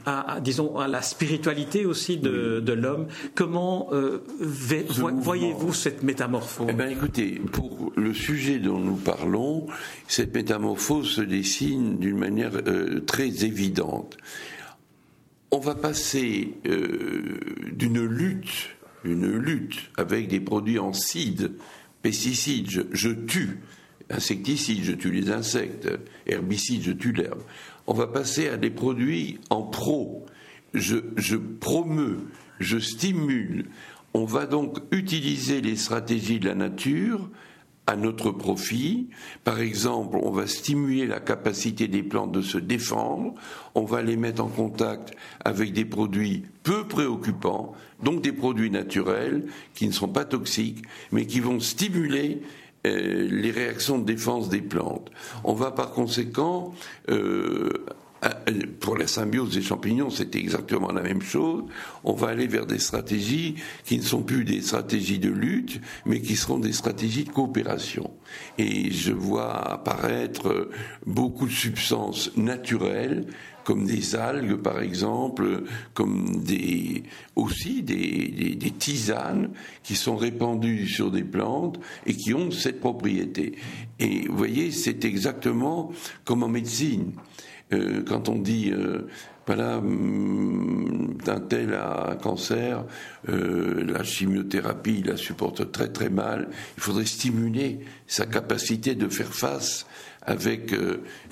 à, 0.06 0.40
disons, 0.42 0.78
à 0.78 0.88
la 0.88 1.02
spiritualité 1.02 1.86
aussi 1.86 2.18
de, 2.18 2.74
l'homme, 2.74 3.08
comment 3.36 3.90
euh, 3.94 4.24
voyez-vous 4.40 5.74
cette 5.74 6.04
métamorphose? 6.04 6.68
Eh 6.70 6.74
bien, 6.74 6.90
écoutez, 6.90 7.42
pour 7.52 7.94
le 7.96 8.14
sujet 8.14 8.60
dont 8.60 8.80
nous 8.80 8.96
parlons, 8.96 9.68
cette 10.08 10.34
métamorphose 10.34 11.10
se 11.10 11.22
dessine 11.22 11.98
d'une 11.98 12.18
manière 12.18 12.52
euh, 12.68 13.00
très 13.02 13.46
évidente. 13.46 14.18
On 15.52 15.60
va 15.60 15.76
passer 15.76 16.56
euh, 16.66 17.40
d'une 17.72 18.04
lutte, 18.04 18.70
une 19.04 19.32
lutte 19.38 19.92
avec 19.98 20.28
des 20.28 20.40
produits 20.40 20.80
en 20.80 20.94
cide, 20.94 21.52
pesticides, 22.02 22.88
je 22.92 23.10
tue, 23.10 23.60
insecticides, 24.14 24.84
je 24.84 24.94
tue 24.94 25.12
les 25.12 25.32
insectes, 25.32 25.90
herbicides, 26.28 26.84
je 26.84 26.92
tue 26.92 27.12
l'herbe. 27.12 27.42
On 27.88 27.94
va 27.94 28.08
passer 28.08 28.48
à 28.48 28.58
des 28.58 28.70
produits 28.70 29.40
en 29.50 29.64
pro. 29.64 30.26
Je, 30.74 30.98
je 31.18 31.36
je 32.60 32.80
stimule. 32.80 33.66
On 34.14 34.26
va 34.26 34.46
donc 34.46 34.80
utiliser 34.92 35.62
les 35.62 35.76
stratégies 35.76 36.40
de 36.40 36.48
la 36.48 36.56
nature 36.56 37.30
à 37.88 37.96
notre 37.96 38.32
profit. 38.32 39.10
Par 39.44 39.60
exemple, 39.60 40.18
on 40.22 40.32
va 40.32 40.48
stimuler 40.48 41.06
la 41.06 41.20
capacité 41.20 41.88
des 41.88 42.04
plantes 42.04 42.32
de 42.32 42.42
se 42.42 42.58
défendre, 42.58 43.34
on 43.76 43.84
va 43.84 44.02
les 44.02 44.16
mettre 44.16 44.44
en 44.44 44.48
contact 44.48 45.14
avec 45.44 45.74
des 45.74 45.86
produits 45.86 46.44
peu 46.64 46.88
préoccupants, 46.88 47.74
donc 48.02 48.22
des 48.22 48.32
produits 48.32 48.72
naturels 48.72 49.46
qui 49.74 49.88
ne 49.88 49.92
sont 49.92 50.08
pas 50.08 50.26
toxiques, 50.26 50.84
mais 51.12 51.26
qui 51.26 51.40
vont 51.40 51.60
stimuler 51.60 52.42
euh, 52.86 53.28
les 53.32 53.52
réactions 53.52 53.98
de 53.98 54.06
défense 54.06 54.50
des 54.50 54.62
plantes. 54.62 55.10
On 55.44 55.54
va 55.54 55.72
par 55.72 55.92
conséquent 55.92 56.74
euh, 57.10 57.70
pour 58.80 58.98
la 58.98 59.08
symbiose 59.08 59.54
des 59.54 59.62
champignons, 59.62 60.10
c'est 60.10 60.36
exactement 60.36 60.92
la 60.92 61.02
même 61.02 61.22
chose. 61.22 61.64
On 62.04 62.14
va 62.14 62.30
aller 62.30 62.48
vers 62.48 62.66
des 62.66 62.80
stratégies 62.80 63.56
qui 63.86 63.98
ne 63.98 64.04
sont 64.04 64.22
plus 64.22 64.44
des 64.44 64.62
stratégies 64.62 65.20
de 65.20 65.30
lutte, 65.30 65.82
mais 66.06 66.22
qui 66.22 66.36
seront 66.36 66.60
des 66.60 66.74
stratégies 66.74 67.26
de 67.26 67.32
coopération. 67.32 68.12
Et 68.58 68.92
je 68.92 69.12
vois 69.12 69.54
apparaître 69.72 70.70
beaucoup 71.06 71.48
de 71.48 71.52
substances 71.52 72.32
naturelles 72.38 73.26
comme 73.64 73.86
des 73.86 74.16
algues 74.16 74.56
par 74.56 74.82
exemple, 74.82 75.64
comme 75.94 76.44
des, 76.44 77.04
aussi 77.36 77.82
des, 77.84 78.56
des, 78.56 78.72
tisanes 78.72 79.50
qui 79.84 79.96
sont 79.96 80.16
répandues 80.16 80.88
sur 80.88 81.12
des 81.12 81.24
plantes 81.24 81.80
et 82.06 82.16
qui 82.16 82.34
ont 82.34 82.52
cette 82.52 82.80
propriété. 82.80 83.54
Et 84.00 84.28
vous 84.28 84.38
voyez, 84.38 84.72
c'est 84.72 85.06
exactement 85.06 85.92
comme 86.26 86.44
en 86.44 86.50
médecine. 86.50 87.14
Euh, 87.72 88.04
quand 88.06 88.30
on 88.30 88.36
dit 88.36 88.72
euh, 88.72 89.08
voilà, 89.48 89.78
hum, 89.78 91.18
tel 91.50 91.74
a 91.74 92.12
un 92.12 92.16
cancer, 92.16 92.86
euh, 93.30 93.84
la 93.86 94.04
chimiothérapie 94.04 95.00
il 95.00 95.08
la 95.08 95.18
supporte 95.18 95.72
très 95.72 95.90
très 95.90 96.10
mal, 96.10 96.50
il 96.78 96.84
faudrait 96.84 97.06
stimuler 97.06 97.80
sa 98.08 98.26
capacité 98.26 98.96
de 98.96 99.08
faire 99.08 99.34
face 99.34 99.86
avec 100.22 100.74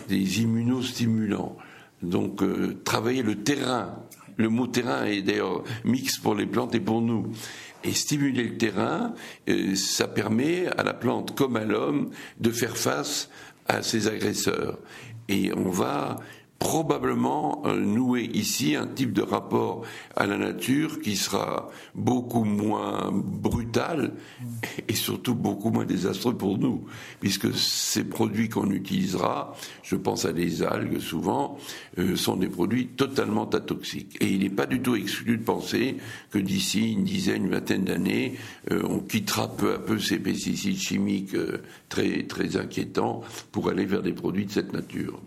des 0.10 0.42
immunostimulants. 0.42 1.56
Donc 2.02 2.42
euh, 2.42 2.82
travailler 2.84 3.24
le 3.24 3.44
terrain, 3.44 4.04
le 4.38 4.50
mot 4.50 4.68
terrain 4.68 5.06
est 5.06 5.22
d'ailleurs 5.22 5.64
mix 5.84 6.18
pour 6.18 6.36
les 6.36 6.46
plantes 6.46 6.76
et 6.76 6.80
pour 6.80 7.02
nous. 7.02 7.32
Et 7.84 7.94
stimuler 7.94 8.44
le 8.44 8.58
terrain, 8.58 9.14
euh, 9.50 9.76
ça 9.76 10.08
permet 10.08 10.68
à 10.78 10.84
la 10.84 10.94
plante 10.94 11.36
comme 11.36 11.56
à 11.56 11.64
l'homme 11.64 12.12
de 12.40 12.52
faire 12.52 12.78
face 12.78 13.30
à 13.68 13.82
ses 13.82 14.08
agresseurs. 14.08 14.78
Et 15.30 15.52
on 15.54 15.70
va 15.70 16.18
probablement 16.62 17.64
euh, 17.66 17.76
nouer 17.76 18.30
ici 18.36 18.76
un 18.76 18.86
type 18.86 19.14
de 19.14 19.24
rapport 19.24 19.82
à 20.16 20.28
la 20.28 20.38
nature 20.38 21.02
qui 21.02 21.16
sera 21.16 21.72
beaucoup 21.96 22.44
moins 22.44 23.10
brutal 23.12 24.14
et 24.88 24.94
surtout 24.94 25.34
beaucoup 25.34 25.72
moins 25.72 25.86
désastreux 25.86 26.38
pour 26.38 26.60
nous, 26.60 26.86
puisque 27.20 27.52
ces 27.56 28.04
produits 28.04 28.48
qu'on 28.48 28.70
utilisera, 28.70 29.56
je 29.82 29.96
pense 29.96 30.26
à 30.26 30.34
des 30.34 30.62
algues 30.62 31.00
souvent, 31.00 31.58
euh, 31.98 32.16
sont 32.16 32.38
des 32.38 32.48
produits 32.48 32.90
totalement 32.90 33.50
atoxiques. 33.50 34.18
Et 34.22 34.28
il 34.28 34.42
n'est 34.42 34.52
pas 34.52 34.68
du 34.68 34.82
tout 34.84 34.96
exclu 34.96 35.40
de 35.40 35.44
penser 35.44 35.98
que 36.30 36.38
d'ici 36.38 36.94
une 36.94 37.04
dizaine, 37.04 37.46
une 37.46 37.52
vingtaine 37.52 37.86
d'années, 37.86 38.38
euh, 38.70 38.84
on 38.88 39.00
quittera 39.00 39.48
peu 39.48 39.74
à 39.74 39.80
peu 39.80 39.98
ces 39.98 40.20
pesticides 40.20 40.78
chimiques 40.78 41.36
très, 41.90 42.22
très 42.28 42.56
inquiétants 42.56 43.22
pour 43.52 43.68
aller 43.70 43.86
vers 43.86 44.04
des 44.04 44.14
produits 44.14 44.46
de 44.46 44.52
cette 44.52 44.74
nature. 44.74 45.20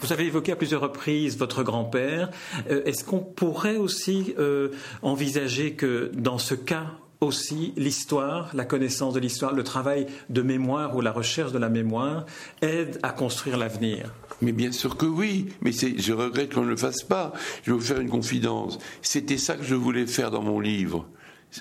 Vous 0.00 0.12
avez 0.12 0.26
évoqué 0.26 0.52
à 0.52 0.56
plusieurs 0.56 0.82
reprises 0.82 1.38
votre 1.38 1.62
grand-père. 1.62 2.30
Euh, 2.70 2.82
est-ce 2.84 3.04
qu'on 3.04 3.20
pourrait 3.20 3.76
aussi 3.76 4.34
euh, 4.38 4.70
envisager 5.02 5.74
que 5.74 6.10
dans 6.14 6.38
ce 6.38 6.54
cas 6.54 6.86
aussi 7.20 7.72
l'histoire, 7.76 8.50
la 8.54 8.64
connaissance 8.64 9.14
de 9.14 9.20
l'histoire, 9.20 9.52
le 9.52 9.62
travail 9.62 10.06
de 10.28 10.42
mémoire 10.42 10.96
ou 10.96 11.00
la 11.00 11.12
recherche 11.12 11.52
de 11.52 11.58
la 11.58 11.68
mémoire 11.68 12.26
aide 12.60 12.98
à 13.02 13.10
construire 13.10 13.56
l'avenir? 13.56 14.12
Mais 14.40 14.52
bien 14.52 14.72
sûr 14.72 14.96
que 14.96 15.06
oui, 15.06 15.46
mais 15.60 15.70
je 15.72 16.12
regrette 16.12 16.54
qu'on 16.54 16.64
ne 16.64 16.70
le 16.70 16.76
fasse 16.76 17.04
pas. 17.04 17.32
Je 17.62 17.70
vais 17.70 17.78
vous 17.78 17.84
faire 17.84 18.00
une 18.00 18.10
confidence. 18.10 18.78
C'était 19.02 19.38
ça 19.38 19.54
que 19.54 19.64
je 19.64 19.76
voulais 19.76 20.06
faire 20.06 20.30
dans 20.30 20.42
mon 20.42 20.58
livre 20.58 21.06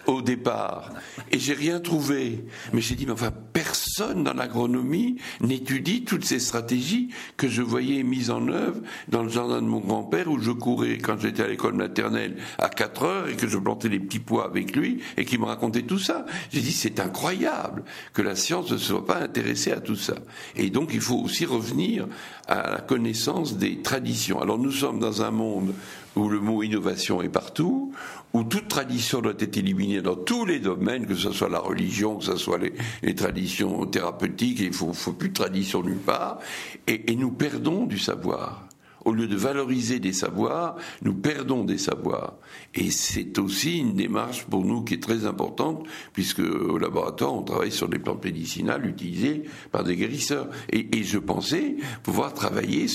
au 0.08 0.22
départ. 0.22 0.92
Et 1.32 1.40
j'ai 1.40 1.54
rien 1.54 1.80
trouvé. 1.80 2.46
Mais 2.74 2.82
j'ai 2.82 2.96
dit, 2.96 3.06
mais 3.06 3.12
enfin, 3.12 3.32
personne 3.54 4.24
dans 4.24 4.34
l'agronomie 4.34 5.18
n'étudie 5.42 6.04
toutes 6.04 6.26
ces 6.26 6.40
stratégies 6.40 7.10
que 7.38 7.48
je 7.48 7.62
voyais 7.62 8.04
mises 8.04 8.30
en 8.30 8.48
œuvre 8.48 8.82
dans 9.10 9.24
le 9.24 9.30
jardin 9.30 9.62
de 9.62 9.68
mon 9.68 9.80
grand-père 9.80 10.30
où 10.30 10.40
je 10.40 10.52
courais 10.52 10.98
quand 10.98 11.20
j'étais 11.20 11.44
à 11.44 11.48
l'école 11.48 11.74
maternelle 11.74 12.38
à 12.58 12.70
4 12.70 13.04
heures 13.04 13.28
et 13.28 13.36
que 13.36 13.48
je 13.48 13.58
plantais 13.58 13.90
les 13.90 14.00
petits 14.00 14.20
pois 14.20 14.46
avec 14.46 14.76
lui 14.76 15.02
et 15.18 15.26
qui 15.26 15.38
me 15.38 15.46
racontait 15.46 15.84
tout 15.84 16.00
ça. 16.00 16.26
J'ai 16.52 16.62
dit, 16.62 16.72
c'est 16.72 17.00
incroyable 17.00 17.84
que 18.14 18.22
la 18.22 18.36
science 18.36 18.72
ne 18.72 18.78
soit 18.78 19.06
pas 19.06 19.22
intéressée 19.22 19.72
à 19.72 19.80
tout 19.82 19.96
ça. 19.96 20.16
Et 20.56 20.70
donc, 20.70 20.92
il 20.94 21.02
faut 21.02 21.20
aussi 21.20 21.46
revenir 21.46 22.08
à 22.48 22.72
la 22.72 22.80
connaissance 22.80 23.58
des 23.58 23.82
traditions. 23.82 24.42
Alors, 24.42 24.58
nous 24.58 24.72
sommes 24.72 25.00
dans 25.00 25.22
un 25.22 25.32
monde 25.32 25.74
où 26.16 26.30
le 26.30 26.40
mot 26.40 26.64
innovation 26.64 27.22
est 27.22 27.30
partout, 27.30 27.94
où 28.34 28.44
toute 28.44 28.68
tradition 28.68 29.22
doit 29.22 29.34
être 29.40 29.58
éliminée 29.58 30.02
dans 30.02 30.16
tous 30.16 30.46
les 30.46 30.60
domaines, 30.60 31.06
que 31.06 31.16
ce 31.16 31.32
soit 31.32 31.50
la 31.50 31.60
religion, 31.60 32.18
que 32.18 32.26
ce 32.26 32.38
soit 32.38 32.60
les, 33.02 33.16
traditions 33.16 33.86
thérapeutiques, 33.86 34.60
il 34.60 34.74
faut, 34.74 34.94
plus 35.14 35.30
de 35.30 35.34
tradition 35.34 35.84
nulle 35.84 35.98
part, 35.98 36.40
et, 36.88 37.16
nous 37.16 37.32
perdons 37.32 37.86
du 37.86 38.00
savoir. 38.00 38.68
Au 39.06 39.14
lieu 39.14 39.28
de 39.28 39.36
valoriser 39.36 40.00
des 40.00 40.14
savoirs, 40.14 40.76
nous 41.02 41.14
perdons 41.14 41.64
des 41.64 41.78
savoirs. 41.78 42.36
Et 42.76 42.92
c'est 42.92 43.40
aussi 43.40 43.80
une 43.80 43.96
démarche 43.96 44.46
pour 44.46 44.64
nous 44.64 44.84
qui 44.84 44.96
est 44.96 45.04
très 45.04 45.26
importante, 45.26 45.86
puisque 46.14 46.40
au 46.40 46.78
laboratoire, 46.78 47.34
on 47.34 47.44
travaille 47.44 47.72
sur 47.72 47.90
des 47.90 48.00
plantes 48.00 48.24
médicinales 48.24 48.86
utilisées 48.86 49.44
par 49.72 49.84
des 49.84 49.96
guérisseurs. 49.96 50.50
Et, 50.72 50.88
je 51.02 51.18
pensais 51.18 51.76
pouvoir 52.04 52.34
travailler 52.34 52.86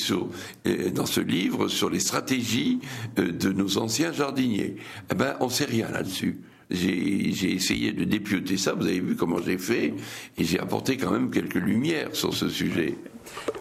euh, 0.67 0.91
dans 0.91 1.07
ce 1.07 1.21
livre 1.21 1.69
sur 1.69 1.91
les 1.91 1.99
stratégies 1.99 2.81
euh, 3.19 3.33
de 3.33 3.51
nos 3.53 3.79
anciens 3.79 4.13
jardiniers. 4.13 4.77
Eh 5.11 5.15
ben, 5.15 5.37
on 5.41 5.49
sait 5.49 5.65
rien 5.65 5.91
là-dessus. 5.91 6.41
J'ai 6.71 7.55
essayé 7.55 7.93
de 7.93 8.05
dépioter 8.05 8.57
ça, 8.57 8.75
vous 8.75 8.87
avez 8.87 8.99
vu 9.01 9.15
comment 9.15 9.41
j'ai 9.41 9.59
fait, 9.59 9.95
et 10.37 10.45
j'ai 10.45 10.59
apporté 10.59 10.97
quand 10.97 11.13
même 11.13 11.31
quelques 11.31 11.55
lumières 11.55 12.15
sur 12.15 12.35
ce 12.35 12.49
sujet. 12.49 12.97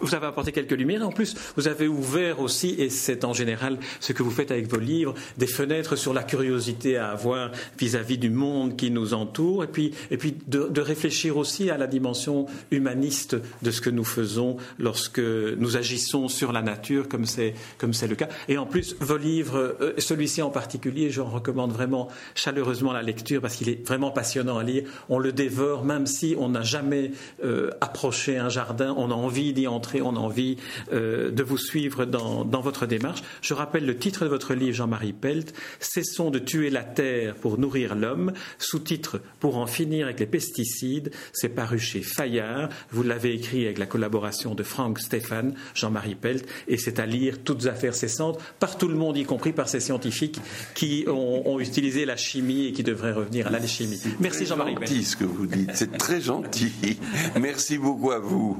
Vous 0.00 0.14
avez 0.14 0.26
apporté 0.26 0.52
quelques 0.52 0.72
lumières. 0.72 1.06
En 1.06 1.12
plus, 1.12 1.34
vous 1.56 1.68
avez 1.68 1.88
ouvert 1.88 2.40
aussi, 2.40 2.74
et 2.78 2.90
c'est 2.90 3.24
en 3.24 3.32
général 3.32 3.78
ce 4.00 4.12
que 4.12 4.22
vous 4.22 4.30
faites 4.30 4.50
avec 4.50 4.70
vos 4.70 4.78
livres, 4.78 5.14
des 5.38 5.46
fenêtres 5.46 5.96
sur 5.96 6.12
la 6.12 6.22
curiosité 6.22 6.96
à 6.96 7.10
avoir 7.10 7.50
vis-à-vis 7.78 8.18
du 8.18 8.30
monde 8.30 8.76
qui 8.76 8.90
nous 8.90 9.14
entoure, 9.14 9.64
et 9.64 9.68
puis, 9.68 9.92
et 10.10 10.16
puis 10.16 10.36
de, 10.46 10.80
réfléchir 10.80 11.36
aussi 11.36 11.70
à 11.70 11.78
la 11.78 11.88
dimension 11.88 12.46
humaniste 12.70 13.36
de 13.62 13.70
ce 13.70 13.80
que 13.80 13.90
nous 13.90 14.04
faisons 14.04 14.56
lorsque 14.78 15.18
nous 15.18 15.76
agissons 15.76 16.28
sur 16.28 16.52
la 16.52 16.62
nature, 16.62 17.08
comme 17.08 17.24
c'est 17.24 17.54
comme 17.78 17.92
c'est 17.92 18.06
le 18.06 18.14
cas. 18.14 18.28
Et 18.48 18.56
en 18.56 18.66
plus, 18.66 18.94
vos 19.00 19.16
livres, 19.16 19.76
euh, 19.80 19.94
celui-ci 19.98 20.42
en 20.42 20.50
particulier, 20.50 21.10
j'en 21.10 21.24
recommande 21.24 21.72
vraiment 21.72 22.08
chaleureusement 22.34 22.92
la 22.92 23.02
lecture 23.02 23.40
parce 23.40 23.56
qu'il 23.56 23.68
est 23.68 23.86
vraiment 23.86 24.10
passionnant 24.10 24.58
à 24.58 24.62
lire. 24.62 24.84
On 25.08 25.18
le 25.18 25.32
dévore, 25.32 25.84
même 25.84 26.06
si 26.06 26.36
on 26.38 26.50
n'a 26.50 26.62
jamais 26.62 27.10
euh, 27.44 27.70
approché 27.80 28.38
un 28.38 28.48
jardin, 28.48 28.94
on 28.96 29.10
a 29.10 29.14
envie 29.14 29.52
d'y 29.56 29.66
entrer, 29.66 30.02
on 30.02 30.14
a 30.14 30.18
envie 30.18 30.56
euh, 30.92 31.30
de 31.30 31.42
vous 31.42 31.58
suivre 31.58 32.04
dans, 32.04 32.44
votre 32.44 32.86
démarche. 32.86 33.22
Je 33.42 33.54
rappelle 33.54 33.84
le 33.84 33.96
titre 33.96 34.24
de 34.24 34.28
votre 34.28 34.54
livre, 34.54 34.76
Jean-Marie 34.76 35.12
Pelt, 35.12 35.52
Cessons 35.80 36.30
de 36.30 36.38
tuer 36.38 36.70
la 36.70 36.84
terre 36.84 37.34
pour 37.34 37.58
nourrir 37.58 37.94
l'homme, 37.94 38.32
sous-titre 38.58 39.20
Pour 39.40 39.56
en 39.56 39.66
finir 39.66 40.06
avec 40.06 40.20
les 40.20 40.26
pesticides. 40.26 41.10
C'est 41.32 41.48
paru 41.48 41.78
chez 41.78 42.02
Fayard. 42.02 42.68
Vous 42.90 43.02
l'avez 43.02 43.34
écrit 43.34 43.64
avec 43.64 43.78
la 43.78 43.86
collaboration 43.86 44.54
de 44.54 44.62
Franck 44.62 45.00
Stéphane, 45.00 45.54
Jean-Marie 45.74 46.14
Pelt, 46.14 46.46
et 46.68 46.76
c'est 46.76 47.00
à 47.00 47.06
lire 47.06 47.38
toutes 47.42 47.66
affaires 47.66 47.94
cessantes 47.94 48.38
par 48.58 48.78
tout 48.78 48.88
le 48.88 48.94
monde, 48.94 49.16
y 49.16 49.24
compris 49.24 49.52
par 49.52 49.68
ces 49.68 49.80
scientifiques 49.80 50.38
qui 50.74 51.04
ont, 51.08 51.48
ont 51.48 51.60
utilisé 51.60 52.04
la 52.04 52.16
chimie 52.16 52.66
et 52.66 52.72
qui 52.72 52.82
devraient 52.82 53.12
revenir 53.12 53.46
à 53.46 53.50
l'alchimie. 53.50 54.00
Merci 54.20 54.46
Jean-Marie 54.46 54.74
Pelt. 54.74 54.88
C'est 54.88 55.02
ce 55.02 55.16
que 55.16 55.24
vous 55.24 55.46
dites, 55.46 55.70
c'est 55.74 55.96
très 55.96 56.20
gentil. 56.20 56.72
Merci 57.40 57.78
beaucoup 57.78 58.10
à 58.10 58.18
vous. 58.18 58.58